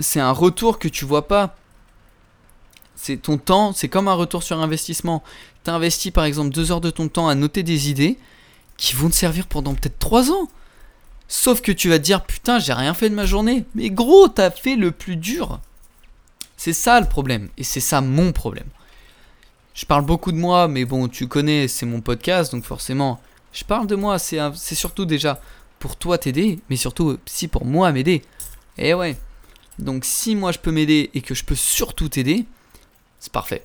[0.00, 1.54] c'est un retour que tu vois pas.
[2.96, 5.22] C'est ton temps, c'est comme un retour sur investissement.
[5.62, 8.18] Tu investi par exemple deux heures de ton temps à noter des idées
[8.78, 10.48] qui vont te servir pendant peut-être trois ans.
[11.28, 13.64] Sauf que tu vas te dire putain, j'ai rien fait de ma journée.
[13.76, 15.60] Mais gros, t'as fait le plus dur.
[16.64, 17.48] C'est ça le problème.
[17.58, 18.68] Et c'est ça mon problème.
[19.74, 23.20] Je parle beaucoup de moi, mais bon, tu connais, c'est mon podcast, donc forcément,
[23.52, 24.20] je parle de moi.
[24.20, 25.40] C'est surtout déjà
[25.80, 28.22] pour toi t'aider, mais surtout si pour moi m'aider.
[28.78, 29.16] Et eh ouais.
[29.80, 32.46] Donc si moi je peux m'aider et que je peux surtout t'aider,
[33.18, 33.64] c'est parfait.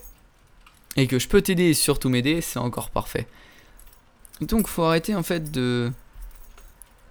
[0.96, 3.28] Et que je peux t'aider et surtout m'aider, c'est encore parfait.
[4.42, 5.92] Donc faut arrêter en fait de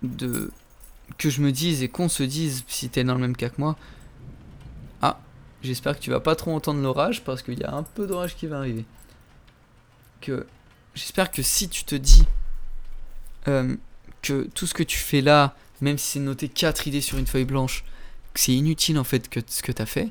[0.03, 0.51] de
[1.16, 3.61] que je me dise et qu'on se dise si t'es dans le même cas que
[3.61, 3.77] moi.
[5.66, 8.37] J'espère que tu vas pas trop entendre l'orage parce qu'il y a un peu d'orage
[8.37, 8.85] qui va arriver.
[10.20, 10.46] Que
[10.94, 12.24] j'espère que si tu te dis
[13.48, 13.76] euh,
[14.22, 17.26] que tout ce que tu fais là, même si c'est noté 4 idées sur une
[17.26, 17.85] feuille blanche,
[18.33, 20.11] que c'est inutile en fait que ce que tu as fait.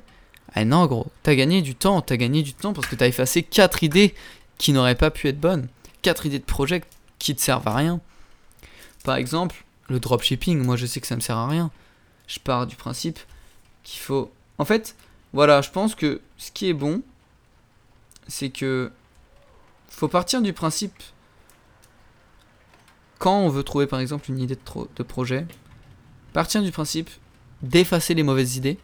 [0.54, 3.42] Ah non gros, t'as gagné du temps, t'as gagné du temps parce que t'as effacé
[3.42, 4.14] 4 idées
[4.58, 5.70] qui n'auraient pas pu être bonnes.
[6.02, 6.84] 4 idées de projet
[7.18, 8.02] qui te servent à rien.
[9.06, 11.72] Par exemple, le dropshipping, moi je sais que ça me sert à rien.
[12.28, 13.20] Je pars du principe
[13.84, 14.32] qu'il faut...
[14.58, 14.96] En fait,
[15.36, 17.02] voilà, je pense que ce qui est bon,
[18.26, 18.90] c'est que
[19.90, 20.96] faut partir du principe
[23.20, 24.62] quand on veut trouver par exemple une idée de,
[24.96, 25.46] de projet,
[26.32, 27.10] partir du principe
[27.62, 28.78] d'effacer les mauvaises idées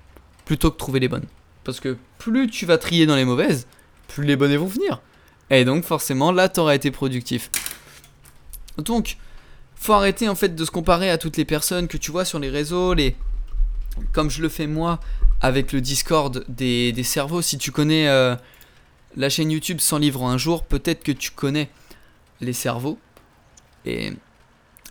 [0.44, 1.26] plutôt que trouver les bonnes.
[1.64, 3.66] Parce que plus tu vas trier dans les mauvaises,
[4.10, 5.02] plus les bonnes vont venir.
[5.52, 7.50] Et donc forcément là t'auras été productif.
[8.78, 9.16] Donc
[9.76, 12.40] faut arrêter en fait de se comparer à toutes les personnes que tu vois sur
[12.40, 13.16] les réseaux, les
[14.12, 15.00] comme je le fais moi
[15.42, 17.42] avec le Discord des, cerveaux.
[17.42, 18.36] Si tu connais euh,
[19.16, 21.70] la chaîne YouTube 100 livres un jour, peut-être que tu connais
[22.40, 23.00] les cerveaux.
[23.86, 24.14] Et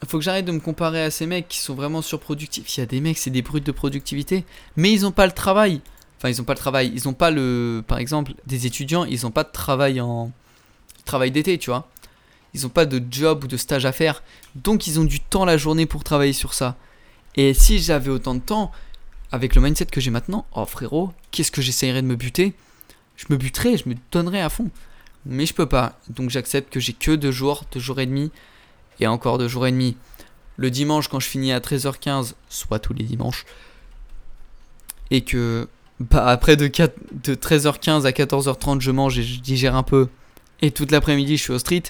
[0.06, 2.76] faut que j'arrête de me comparer à ces mecs qui sont vraiment surproductifs.
[2.76, 4.44] Il y a des mecs, c'est des brutes de productivité,
[4.76, 5.80] mais ils n'ont pas le travail.
[6.18, 6.92] Enfin, ils n'ont pas le travail.
[6.94, 7.82] Ils n'ont pas le.
[7.86, 10.32] Par exemple, des étudiants, ils n'ont pas de travail en.
[11.04, 11.88] Travail d'été, tu vois.
[12.52, 14.22] Ils n'ont pas de job ou de stage à faire.
[14.54, 16.76] Donc, ils ont du temps la journée pour travailler sur ça.
[17.36, 18.70] Et si j'avais autant de temps,
[19.32, 22.54] avec le mindset que j'ai maintenant, oh frérot, qu'est-ce que j'essayerais de me buter?
[23.16, 24.70] Je me buterais, je me donnerais à fond.
[25.26, 25.98] Mais je peux pas.
[26.08, 28.30] Donc j'accepte que j'ai que deux jours, deux jours et demi,
[28.98, 29.96] et encore deux jours et demi.
[30.56, 33.44] Le dimanche, quand je finis à 13h15, soit tous les dimanches,
[35.10, 35.68] et que
[36.00, 40.08] bah, après de, 4, de 13h15 à 14h30, je mange et je digère un peu,
[40.62, 41.84] et toute l'après-midi, je suis au street,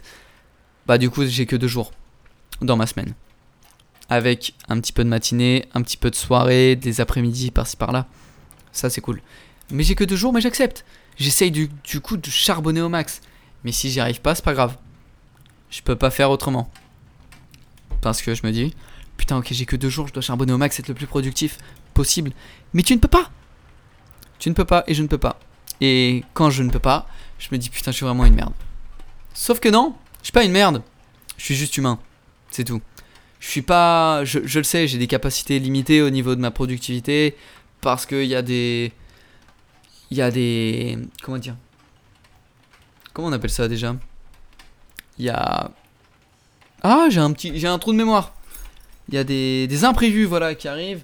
[0.87, 1.93] bah du coup, j'ai que deux jours
[2.61, 3.15] dans ma semaine
[4.11, 8.07] avec un petit peu de matinée, un petit peu de soirée, des après-midi par-ci par-là.
[8.73, 9.23] Ça c'est cool.
[9.71, 10.85] Mais j'ai que deux jours, mais j'accepte.
[11.17, 11.69] J'essaye du,
[12.03, 13.21] coup de charbonner au max.
[13.63, 14.77] Mais si j'y arrive pas, c'est pas grave.
[15.71, 16.71] Je peux pas faire autrement.
[18.01, 18.75] Parce que je me dis,
[19.17, 21.59] putain, ok, j'ai que deux jours, je dois charbonner au max, être le plus productif
[21.95, 22.33] possible.
[22.75, 23.31] Mais tu ne peux pas.
[24.39, 25.39] Tu ne peux pas et je ne peux pas.
[25.81, 27.07] Et quand je ne peux pas,
[27.39, 28.55] je me dis, putain, je suis vraiment une merde.
[29.35, 30.83] Sauf que non, je suis pas une merde.
[31.37, 31.99] Je suis juste humain.
[32.51, 32.81] C'est tout
[33.41, 34.25] je suis pas.
[34.25, 37.37] Je, le sais, j'ai des capacités limitées au niveau de ma productivité
[37.81, 38.93] parce qu'il y a des.
[40.11, 40.99] Il y a des.
[41.23, 41.57] Comment dire?
[43.13, 43.97] Comment on appelle ça déjà?
[45.19, 45.73] Il y a.
[46.83, 47.59] Ah, j'ai un petit.
[47.59, 48.35] J'ai un trou de mémoire.
[49.09, 51.03] Il y a des, des imprévus, voilà, qui arrivent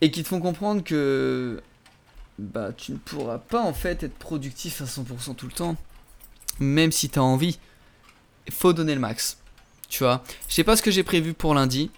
[0.00, 1.62] et qui te font comprendre que.
[2.38, 5.76] Bah, tu ne pourras pas en fait être productif à 100% tout le temps.
[6.58, 7.58] Même si tu as envie.
[8.50, 9.38] Faut donner le max.
[9.88, 11.90] Tu vois, je sais pas ce que j'ai prévu pour lundi,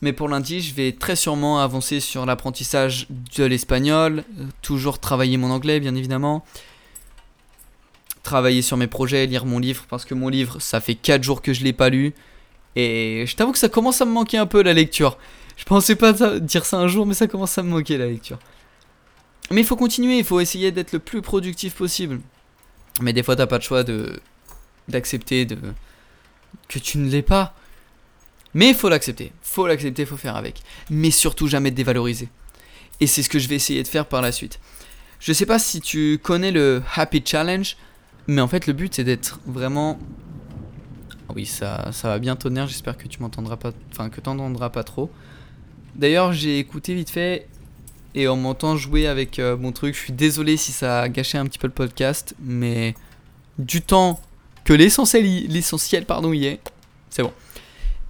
[0.00, 4.24] mais pour lundi, je vais très sûrement avancer sur l'apprentissage de l'espagnol,
[4.62, 6.44] toujours travailler mon anglais, bien évidemment.
[8.24, 11.42] travailler sur mes projets, lire mon livre, parce que mon livre, ça fait 4 jours
[11.42, 12.14] que je l'ai pas lu.
[12.74, 15.16] Et je t'avoue que ça commence à me manquer un peu la lecture.
[15.56, 18.38] Je pensais pas dire ça un jour, mais ça commence à me manquer la lecture.
[19.52, 22.20] Mais il faut continuer, il faut essayer d'être le plus productif possible.
[23.00, 24.18] Mais des fois, t'as pas le choix de
[24.88, 25.56] d'accepter de
[26.68, 27.54] que tu ne l'es pas.
[28.54, 30.62] Mais il faut l'accepter, faut l'accepter, faut faire avec.
[30.90, 32.28] Mais surtout jamais te dévaloriser.
[33.00, 34.60] Et c'est ce que je vais essayer de faire par la suite.
[35.18, 37.76] Je sais pas si tu connais le Happy Challenge,
[38.26, 39.98] mais en fait le but c'est d'être vraiment.
[41.28, 42.64] Ah oui, ça, ça va bien tonner.
[42.68, 45.10] J'espère que tu m'entendras pas, enfin que t'entendras pas trop.
[45.96, 47.48] D'ailleurs, j'ai écouté vite fait
[48.14, 49.94] et on m'entend jouer avec euh, mon truc.
[49.94, 52.94] Je suis désolé si ça a gâché un petit peu le podcast, mais
[53.58, 54.20] du temps
[54.64, 56.60] que l'essentiel, l'essentiel pardon, y est,
[57.10, 57.32] c'est bon.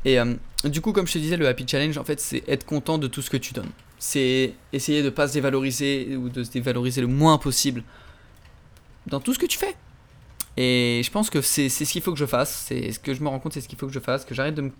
[0.05, 2.65] Et euh, du coup, comme je te disais, le Happy Challenge, en fait, c'est être
[2.65, 3.71] content de tout ce que tu donnes.
[3.99, 7.83] C'est essayer de ne pas se dévaloriser ou de se dévaloriser le moins possible
[9.07, 9.75] dans tout ce que tu fais.
[10.57, 12.67] Et je pense que c'est ce qu'il faut que je fasse.
[12.69, 14.25] C'est ce que je me rends compte, c'est ce qu'il faut que je fasse.
[14.25, 14.71] Que j'arrête de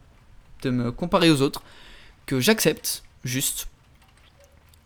[0.65, 1.63] de me comparer aux autres
[2.27, 3.69] que j'accepte, juste.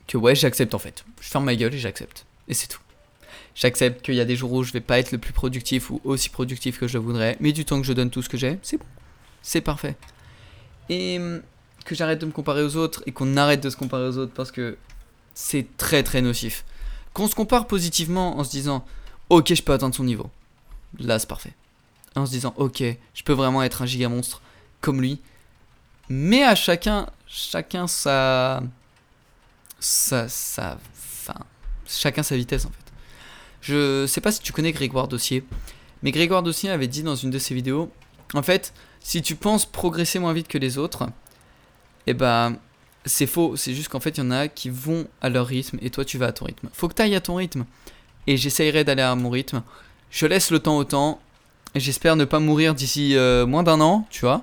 [0.06, 1.04] Que ouais, j'accepte en fait.
[1.20, 2.24] Je ferme ma gueule et j'accepte.
[2.48, 2.80] Et c'est tout.
[3.58, 6.00] J'accepte qu'il y a des jours où je vais pas être le plus productif ou
[6.04, 8.56] aussi productif que je voudrais, mais du temps que je donne tout ce que j'ai,
[8.62, 8.84] c'est bon.
[9.42, 9.96] C'est parfait.
[10.88, 11.42] Et hum,
[11.84, 14.32] que j'arrête de me comparer aux autres et qu'on arrête de se comparer aux autres
[14.32, 14.78] parce que
[15.34, 16.64] c'est très très nocif.
[17.14, 18.84] Qu'on se compare positivement en se disant
[19.28, 20.30] ok je peux atteindre son niveau.
[21.00, 21.54] Là c'est parfait.
[22.14, 24.40] En se disant ok je peux vraiment être un giga monstre
[24.80, 25.20] comme lui.
[26.08, 28.62] Mais à chacun chacun sa,
[29.80, 31.40] sa, sa, enfin,
[31.88, 32.87] chacun sa vitesse en fait.
[33.60, 35.44] Je sais pas si tu connais Grégoire Dossier,
[36.02, 37.90] mais Grégoire Dossier avait dit dans une de ses vidéos,
[38.34, 41.08] en fait, si tu penses progresser moins vite que les autres,
[42.06, 42.56] eh ben
[43.04, 43.56] c'est faux.
[43.56, 46.04] C'est juste qu'en fait, il y en a qui vont à leur rythme et toi
[46.04, 46.68] tu vas à ton rythme.
[46.72, 47.64] Faut que tu ailles à ton rythme.
[48.26, 49.62] Et j'essayerai d'aller à mon rythme.
[50.10, 51.20] Je laisse le temps au temps.
[51.74, 54.42] Et j'espère ne pas mourir d'ici euh, moins d'un an, tu vois.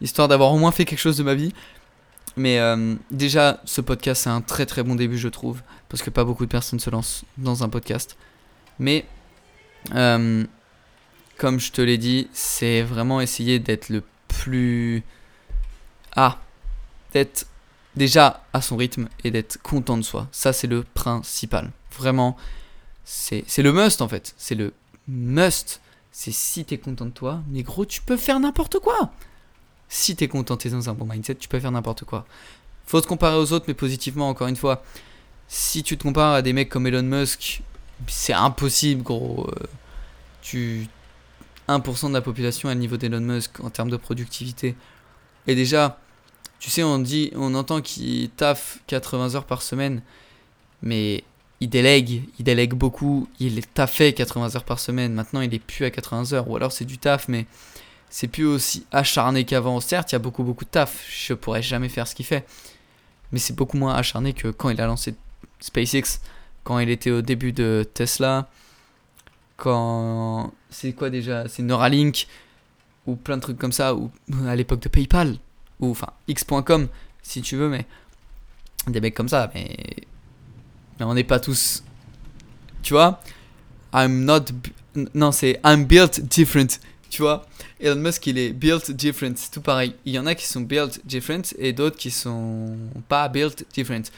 [0.00, 1.52] Histoire d'avoir au moins fait quelque chose de ma vie.
[2.36, 5.62] Mais euh, déjà, ce podcast, c'est un très très bon début, je trouve.
[5.88, 8.16] Parce que pas beaucoup de personnes se lancent dans un podcast.
[8.78, 9.04] Mais,
[9.94, 10.44] euh,
[11.36, 15.02] comme je te l'ai dit, c'est vraiment essayer d'être le plus...
[16.16, 16.38] Ah,
[17.12, 17.46] d'être
[17.96, 20.28] déjà à son rythme et d'être content de soi.
[20.32, 21.70] Ça, c'est le principal.
[21.96, 22.36] Vraiment,
[23.04, 24.34] c'est le must en fait.
[24.36, 24.72] C'est le
[25.08, 25.80] must.
[26.12, 29.12] C'est si t'es content de toi, mais gros, tu peux faire n'importe quoi
[29.94, 32.26] si t'es content, t'es dans un bon mindset, tu peux faire n'importe quoi.
[32.86, 34.82] Faut te comparer aux autres, mais positivement, encore une fois.
[35.46, 37.62] Si tu te compares à des mecs comme Elon Musk,
[38.06, 39.48] c'est impossible, gros.
[39.48, 39.66] Euh,
[40.42, 40.88] tu.
[41.68, 44.76] 1% de la population à le niveau d'Elon Musk en termes de productivité.
[45.46, 45.98] Et déjà,
[46.58, 50.02] tu sais, on dit, on entend qu'il taffe 80 heures par semaine,
[50.82, 51.24] mais
[51.60, 55.14] il délègue, il délègue beaucoup, il taffé 80 heures par semaine.
[55.14, 57.46] Maintenant, il est plus à 80 heures, ou alors c'est du taf, mais
[58.10, 59.80] c'est plus aussi acharné qu'avant.
[59.80, 62.46] Certes, il y a beaucoup beaucoup de taf, je pourrais jamais faire ce qu'il fait.
[63.32, 65.14] Mais c'est beaucoup moins acharné que quand il a lancé
[65.60, 66.20] SpaceX,
[66.64, 68.48] quand il était au début de Tesla,
[69.56, 72.26] quand c'est quoi déjà, c'est Neuralink
[73.06, 74.10] ou plein de trucs comme ça ou
[74.46, 75.36] à l'époque de PayPal
[75.80, 76.88] ou enfin x.com
[77.22, 77.86] si tu veux mais
[78.86, 79.76] des mecs comme ça mais,
[80.98, 81.84] mais on n'est pas tous
[82.82, 83.20] tu vois?
[83.92, 84.46] I'm not
[85.14, 86.80] non c'est I'm built different
[87.14, 87.46] tu vois?
[87.78, 89.94] Elon Musk, il est built different, tout pareil.
[90.04, 92.76] Il y en a qui sont built different et d'autres qui sont
[93.08, 94.10] pas built different.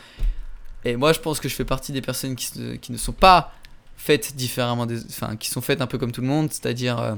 [0.86, 3.52] Et moi, je pense que je fais partie des personnes qui, qui ne sont pas
[3.96, 7.14] faites différemment, des, enfin, qui sont faites un peu comme tout le monde, c'est-à-dire euh,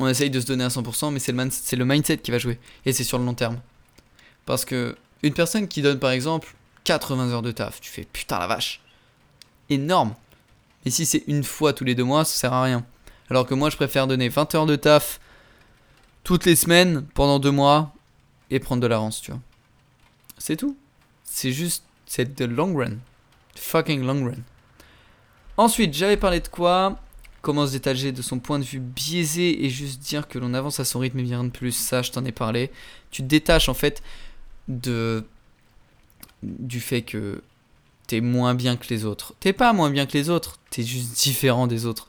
[0.00, 2.94] on essaye de se donner à 100%, mais c'est le, mindset qui va jouer et
[2.94, 3.60] c'est sur le long terme.
[4.46, 8.38] Parce que une personne qui donne par exemple 80 heures de taf, tu fais putain
[8.38, 8.80] la vache,
[9.68, 10.14] énorme.
[10.86, 12.86] Et si c'est une fois tous les deux mois, ça sert à rien.
[13.28, 15.20] Alors que moi, je préfère donner 20 heures de taf
[16.24, 17.92] toutes les semaines pendant deux mois
[18.48, 19.40] et prendre de l'avance, tu vois.
[20.38, 20.74] C'est tout.
[21.24, 22.96] C'est juste, c'est de long run.
[23.54, 24.42] Fucking long run.
[25.56, 26.98] Ensuite, j'avais parlé de quoi?
[27.42, 30.80] Comment se détacher de son point de vue biaisé et juste dire que l'on avance
[30.80, 31.72] à son rythme et bien de plus.
[31.72, 32.72] Ça, je t'en ai parlé.
[33.12, 34.02] Tu te détaches en fait
[34.66, 35.24] de
[36.42, 37.42] du fait que
[38.06, 39.34] t'es moins bien que les autres.
[39.38, 42.08] T'es pas moins bien que les autres, t'es juste différent des autres.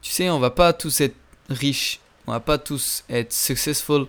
[0.00, 1.16] Tu sais, on va pas tous être
[1.50, 4.06] riches on va pas tous être successful.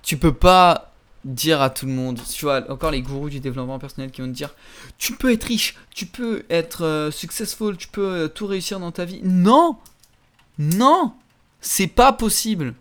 [0.00, 0.87] Tu peux pas
[1.28, 4.28] dire à tout le monde, tu vois, encore les gourous du développement personnel qui vont
[4.28, 4.54] te dire,
[4.96, 8.92] tu peux être riche, tu peux être euh, successful, tu peux euh, tout réussir dans
[8.92, 9.20] ta vie.
[9.22, 9.76] Non,
[10.58, 11.12] non,
[11.60, 12.74] c'est pas possible.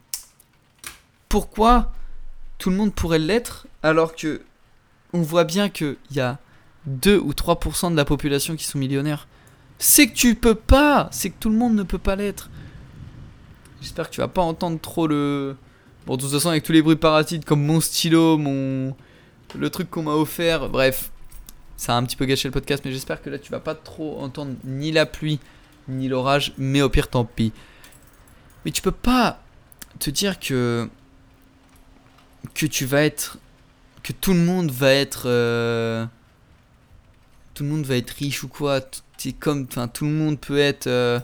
[1.27, 1.91] Pourquoi
[2.57, 4.41] tout le monde pourrait l'être alors que
[5.13, 6.39] on voit bien qu'il y a
[6.85, 9.27] 2 ou 3% de la population qui sont millionnaires?
[9.77, 11.09] C'est que tu peux pas.
[11.11, 12.49] C'est que tout le monde ne peut pas l'être.
[13.81, 15.55] J'espère que tu vas pas entendre trop le.
[16.07, 18.95] Bon, de toute façon, avec tous les bruits parasites comme mon stylo, mon.
[19.55, 21.11] Le truc qu'on m'a offert, bref.
[21.75, 23.75] Ça a un petit peu gâché le podcast, mais j'espère que là tu vas pas
[23.75, 25.39] trop entendre ni la pluie,
[25.89, 27.51] ni l'orage, mais au pire tant pis.
[28.65, 29.43] Mais tu peux pas
[29.99, 30.89] te dire que.
[32.53, 33.37] que tu vas être.
[34.01, 35.23] que tout le monde va être.
[35.25, 36.05] euh,
[37.53, 38.79] tout le monde va être riche ou quoi.
[39.17, 39.67] C'est comme.
[39.69, 40.87] Enfin, tout le monde peut être.
[40.87, 41.19] euh,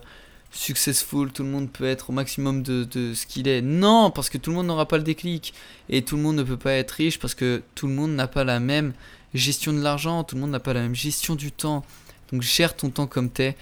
[0.53, 3.61] successful, tout le monde peut être au maximum de, de ce qu'il est.
[3.61, 5.53] Non, parce que tout le monde n'aura pas le déclic.
[5.89, 8.27] Et tout le monde ne peut pas être riche parce que tout le monde n'a
[8.27, 8.93] pas la même
[9.33, 11.83] gestion de l'argent, tout le monde n'a pas la même gestion du temps.
[12.31, 13.57] Donc gère ton temps comme t'es.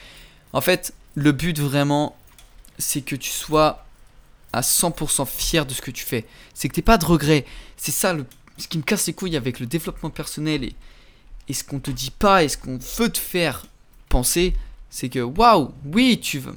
[0.53, 2.15] En fait, le but vraiment,
[2.77, 3.85] c'est que tu sois
[4.53, 6.25] à 100% fier de ce que tu fais.
[6.53, 7.45] C'est que t'aies pas de regrets.
[7.77, 8.25] C'est ça le,
[8.57, 10.75] ce qui me casse les couilles avec le développement personnel et,
[11.47, 13.65] et ce qu'on te dit pas et ce qu'on veut te faire
[14.09, 14.53] penser,
[14.89, 16.55] c'est que waouh, oui, tu veux,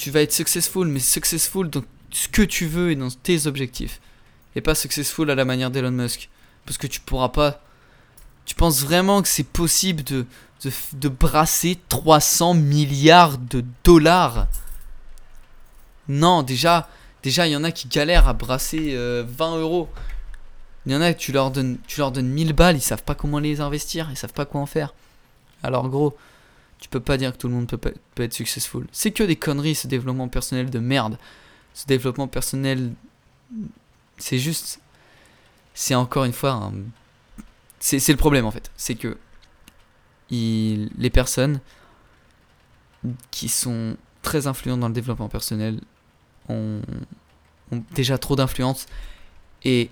[0.00, 4.00] tu vas être successful, mais successful dans ce que tu veux et dans tes objectifs.
[4.56, 6.30] Et pas successful à la manière d'Elon Musk.
[6.64, 7.60] Parce que tu pourras pas.
[8.46, 10.24] Tu penses vraiment que c'est possible de,
[10.64, 14.48] de, de brasser 300 milliards de dollars?
[16.08, 16.88] Non, déjà,
[17.22, 19.90] déjà il y en a qui galèrent à brasser euh, 20 euros.
[20.86, 23.14] Il y en a tu leur donnes, tu leur donnes 1000 balles, ils savent pas
[23.14, 24.94] comment les investir, ils savent pas quoi en faire.
[25.62, 26.16] Alors gros,
[26.80, 27.76] tu peux pas dire que tout le monde peut,
[28.14, 28.86] peut être successful.
[28.92, 31.18] C'est que des conneries ce développement personnel de merde.
[31.74, 32.92] Ce développement personnel,
[34.18, 34.80] c'est juste,
[35.74, 36.72] c'est encore une fois un-
[37.78, 38.70] c'est le problème en fait.
[38.76, 39.16] C'est que
[40.30, 41.60] les personnes
[43.30, 45.80] qui sont très influentes dans le développement personnel
[46.48, 46.80] ont
[47.92, 48.86] déjà trop d'influence
[49.64, 49.90] et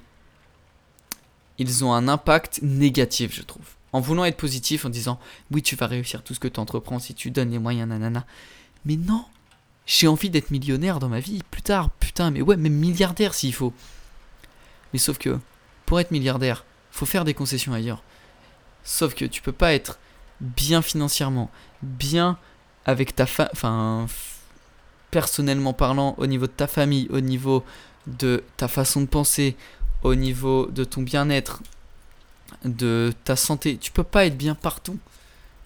[1.59, 3.65] ils ont un impact négatif, je trouve.
[3.93, 5.19] En voulant être positif, en disant
[5.51, 8.27] oui, tu vas réussir tout ce que tu entreprends si tu donnes les moyens, nanana.
[8.85, 9.25] Mais non,
[9.87, 13.55] j'ai envie d'être millionnaire dans ma vie plus tard, putain, mais ouais, même milliardaire s'il
[13.55, 13.73] faut.
[14.93, 15.39] Mais sauf que
[15.87, 18.03] pour être milliardaire, faut faire des concessions ailleurs.
[18.85, 19.99] Sauf que tu peux pas être
[20.41, 21.51] bien financièrement,
[21.83, 22.39] bien
[22.85, 23.49] avec ta fa...
[23.53, 24.07] enfin
[25.11, 27.65] personnellement parlant au niveau de ta famille, au niveau
[28.07, 29.57] de ta façon de penser,
[30.03, 31.63] au niveau de ton bien-être,
[32.65, 34.99] de ta santé, tu peux pas être bien partout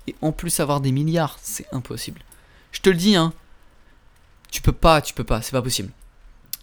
[0.07, 2.20] et en plus avoir des milliards, c'est impossible.
[2.72, 3.32] Je te le dis hein.
[4.51, 5.90] Tu peux pas, tu peux pas, c'est pas possible.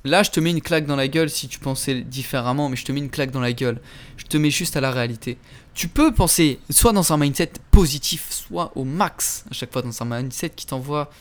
[0.06, 2.86] Là, je te mets une claque dans la gueule si tu pensais différemment, mais je
[2.86, 3.82] te mets une claque dans la gueule.
[4.16, 5.38] Je te mets juste à la réalité.
[5.74, 10.02] Tu peux penser soit dans un mindset positif, soit au max, à chaque fois dans
[10.02, 11.12] un mindset qui t'envoie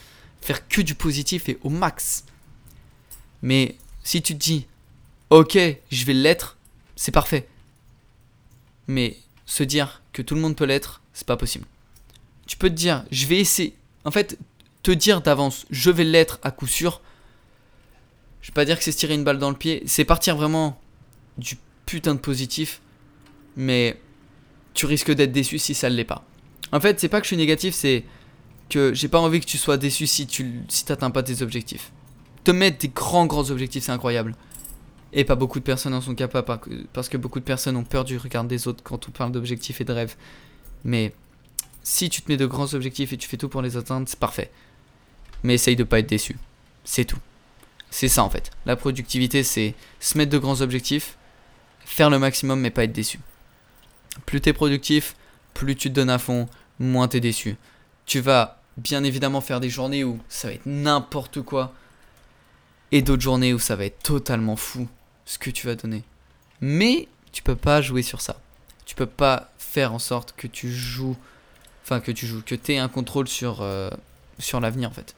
[0.40, 2.24] faire que du positif et au max.
[3.42, 4.66] Mais si tu te dis,
[5.30, 5.58] ok,
[5.90, 6.56] je vais l'être,
[6.94, 7.48] c'est parfait.
[8.88, 9.16] Mais
[9.46, 11.64] se dire que tout le monde peut l'être, c'est pas possible.
[12.46, 13.74] Tu peux te dire, je vais essayer.
[14.04, 14.38] En fait,
[14.82, 17.00] te dire d'avance, je vais l'être à coup sûr.
[18.40, 20.36] Je vais pas dire que c'est se tirer une balle dans le pied, c'est partir
[20.36, 20.80] vraiment
[21.36, 22.80] du putain de positif,
[23.56, 24.00] mais
[24.74, 26.24] tu risques d'être déçu si ça ne l'est pas.
[26.72, 28.04] En fait, c'est pas que je suis négatif, c'est
[28.68, 31.92] que j'ai pas envie que tu sois déçu si tu si t'atteins pas tes objectifs.
[32.44, 34.34] Te mettre des grands grands objectifs, c'est incroyable.
[35.12, 36.60] Et pas beaucoup de personnes en sont capables par-
[36.92, 39.80] parce que beaucoup de personnes ont peur du regard des autres quand on parle d'objectifs
[39.80, 40.16] et de rêves.
[40.84, 41.14] Mais
[41.82, 44.18] si tu te mets de grands objectifs et tu fais tout pour les atteindre, c'est
[44.18, 44.50] parfait.
[45.42, 46.36] Mais essaye de pas être déçu.
[46.84, 47.18] C'est tout.
[47.90, 48.50] C'est ça en fait.
[48.66, 51.16] La productivité, c'est se mettre de grands objectifs,
[51.86, 53.18] faire le maximum mais pas être déçu.
[54.26, 55.16] Plus t'es productif,
[55.54, 56.48] plus tu te donnes à fond,
[56.78, 57.56] moins t'es déçu.
[58.04, 61.72] Tu vas bien évidemment faire des journées où ça va être n'importe quoi.
[62.92, 64.86] Et d'autres journées où ça va être totalement fou
[65.28, 66.02] ce que tu vas donner.
[66.62, 68.40] Mais tu peux pas jouer sur ça.
[68.86, 71.16] Tu peux pas faire en sorte que tu joues.
[71.84, 72.42] Enfin, que tu joues.
[72.44, 73.90] Que tu aies un contrôle sur, euh,
[74.38, 75.14] sur l'avenir en fait.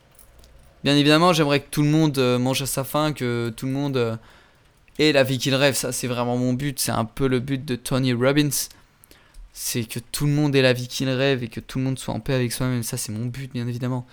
[0.83, 3.73] Bien évidemment, j'aimerais que tout le monde euh, mange à sa faim, que tout le
[3.73, 4.17] monde euh,
[4.99, 5.75] ait la vie qu'il rêve.
[5.75, 6.81] Ça, c'est vraiment mon but.
[6.81, 8.51] C'est un peu le but de Tony Robbins.
[9.53, 12.01] C'est que tout le monde ait la vie qu'il rêve et que tout le monde
[12.01, 12.83] soit en paix avec soi-même.
[12.83, 14.07] Ça, c'est mon but, bien évidemment.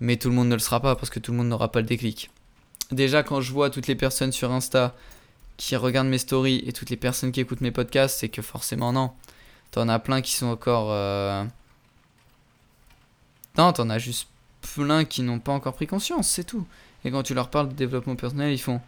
[0.00, 1.80] Mais tout le monde ne le sera pas parce que tout le monde n'aura pas
[1.80, 2.30] le déclic.
[2.90, 4.94] Déjà, quand je vois toutes les personnes sur Insta
[5.56, 8.92] qui regardent mes stories et toutes les personnes qui écoutent mes podcasts, c'est que forcément,
[8.92, 9.10] non.
[9.72, 10.88] T'en as plein qui sont encore.
[10.90, 11.44] euh,
[13.56, 14.28] Non, t'en as juste
[14.74, 16.66] plein qui n'ont pas encore pris conscience, c'est tout.
[17.04, 18.80] Et quand tu leur parles de développement personnel, ils font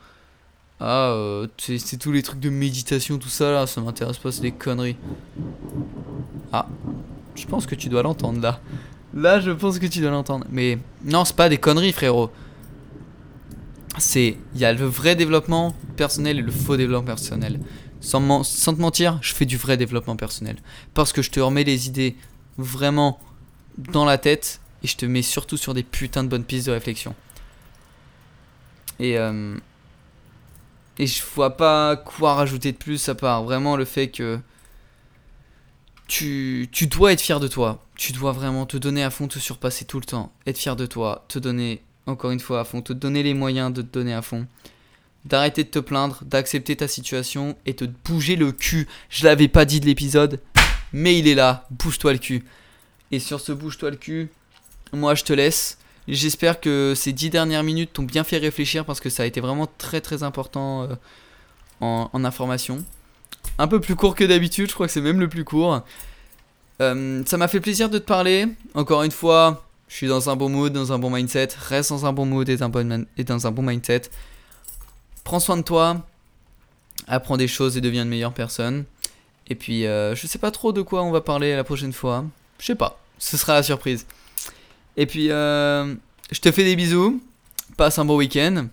[0.81, 4.41] Ah, euh, c'est tous les trucs de méditation, tout ça là, ça m'intéresse pas, c'est
[4.43, 4.97] des conneries.
[6.53, 6.67] Ah,
[7.35, 8.61] je pense que tu dois l'entendre là.
[9.13, 10.47] Là, je pense que tu dois l'entendre.
[10.51, 12.31] Mais non, c'est pas des conneries, frérot.
[14.01, 14.37] C'est.
[14.55, 17.61] Il y a le vrai développement personnel et le faux développement personnel.
[18.01, 20.57] Sans, te mentir, je fais du vrai développement personnel.
[20.95, 22.17] Parce que je te remets les idées
[22.57, 23.21] vraiment
[23.77, 26.73] dans la tête et je te mets surtout sur des putains de bonnes pistes de
[26.73, 27.15] réflexion.
[28.99, 29.55] Et, euh,
[30.99, 34.41] et je vois pas quoi rajouter de plus à part vraiment le fait que
[36.07, 37.85] tu, tu dois être fier de toi.
[37.97, 40.33] Tu dois vraiment te donner à fond, te surpasser tout le temps.
[40.47, 43.73] Être fier de toi, te donner encore une fois à fond, te donner les moyens
[43.73, 44.47] de te donner à fond.
[45.25, 48.89] D'arrêter de te plaindre, d'accepter ta situation et te bouger le cul.
[49.11, 50.41] Je l'avais pas dit de l'épisode,
[50.93, 51.67] mais il est là.
[51.71, 52.45] Bouge-toi le cul.
[53.11, 54.29] Et sur ce bouge-toi le cul,
[54.93, 55.79] moi je te laisse.
[56.09, 59.41] J'espère que ces dix dernières minutes t'ont bien fait réfléchir parce que ça a été
[59.41, 60.95] vraiment très très important euh,
[61.81, 62.85] en, information.
[63.59, 65.83] Un peu plus court que d'habitude, je crois que c'est même le plus court.
[66.81, 68.47] Euh, ça m'a fait plaisir de te parler.
[68.75, 71.49] Encore une fois, je suis dans un bon mood, dans un bon mindset.
[71.59, 74.03] Reste dans un bon mood et dans un bon, mindset.
[75.25, 76.07] Prends soin de toi.
[77.09, 78.85] Apprends des choses et deviens une meilleure personne.
[79.49, 82.25] Et puis, euh, je sais pas trop de quoi on va parler la prochaine fois.
[82.61, 83.01] Je sais pas.
[83.19, 84.07] Ce sera la surprise.
[84.97, 85.93] Et puis, euh,
[86.31, 87.21] je te fais des bisous.
[87.77, 88.69] Passe un bon week-end.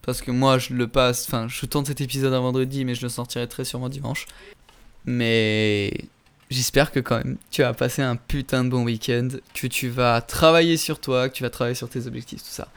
[0.00, 1.26] Parce que moi, je le passe.
[1.28, 4.24] Enfin, je tourne cet épisode un vendredi, mais je le sortirai très sûrement dimanche.
[5.04, 5.92] Mais
[6.50, 9.28] j'espère que quand même, tu vas passer un putain de bon week-end.
[9.54, 12.68] Que tu vas travailler sur toi, que tu vas travailler sur tes objectifs, tout ça.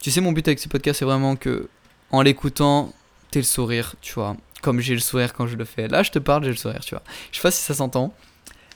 [0.00, 1.68] Tu sais, mon but avec ce podcast, c'est vraiment que,
[2.10, 2.92] en l'écoutant,
[3.30, 4.36] t'aies le sourire, tu vois.
[4.62, 5.88] Comme j'ai le sourire quand je le fais.
[5.88, 7.02] Là, je te parle, j'ai le sourire, tu vois.
[7.32, 8.14] Je sais pas si ça s'entend.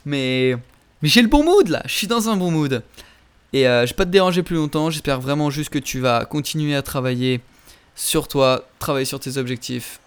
[0.05, 0.55] Mais.
[1.01, 2.81] Mais j'ai le bon mood là, je suis dans un bon mood.
[3.53, 6.25] Et euh, je vais pas te déranger plus longtemps, j'espère vraiment juste que tu vas
[6.25, 7.41] continuer à travailler
[7.95, 9.99] sur toi, travailler sur tes objectifs,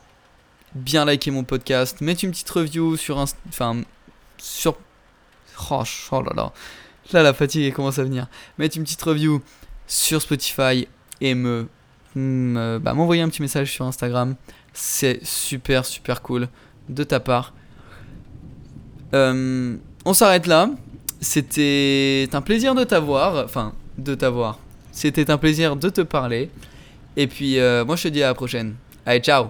[0.74, 3.82] bien liker mon podcast, mettre une petite review sur Inst- enfin
[4.38, 4.76] sur
[5.70, 5.82] oh,
[6.12, 6.52] oh là là.
[7.12, 8.26] Là la fatigue commence à venir.
[8.58, 9.40] Mettre une petite review
[9.86, 10.86] sur Spotify
[11.20, 11.68] et me,
[12.14, 14.34] me- bah, m'envoyer un petit message sur Instagram.
[14.72, 16.48] C'est super super cool
[16.88, 17.52] de ta part.
[19.14, 20.70] Euh, on s'arrête là.
[21.20, 24.58] C'était un plaisir de t'avoir, enfin de t'avoir.
[24.92, 26.50] C'était un plaisir de te parler.
[27.16, 28.74] Et puis euh, moi je te dis à la prochaine.
[29.06, 29.46] Allez, ciao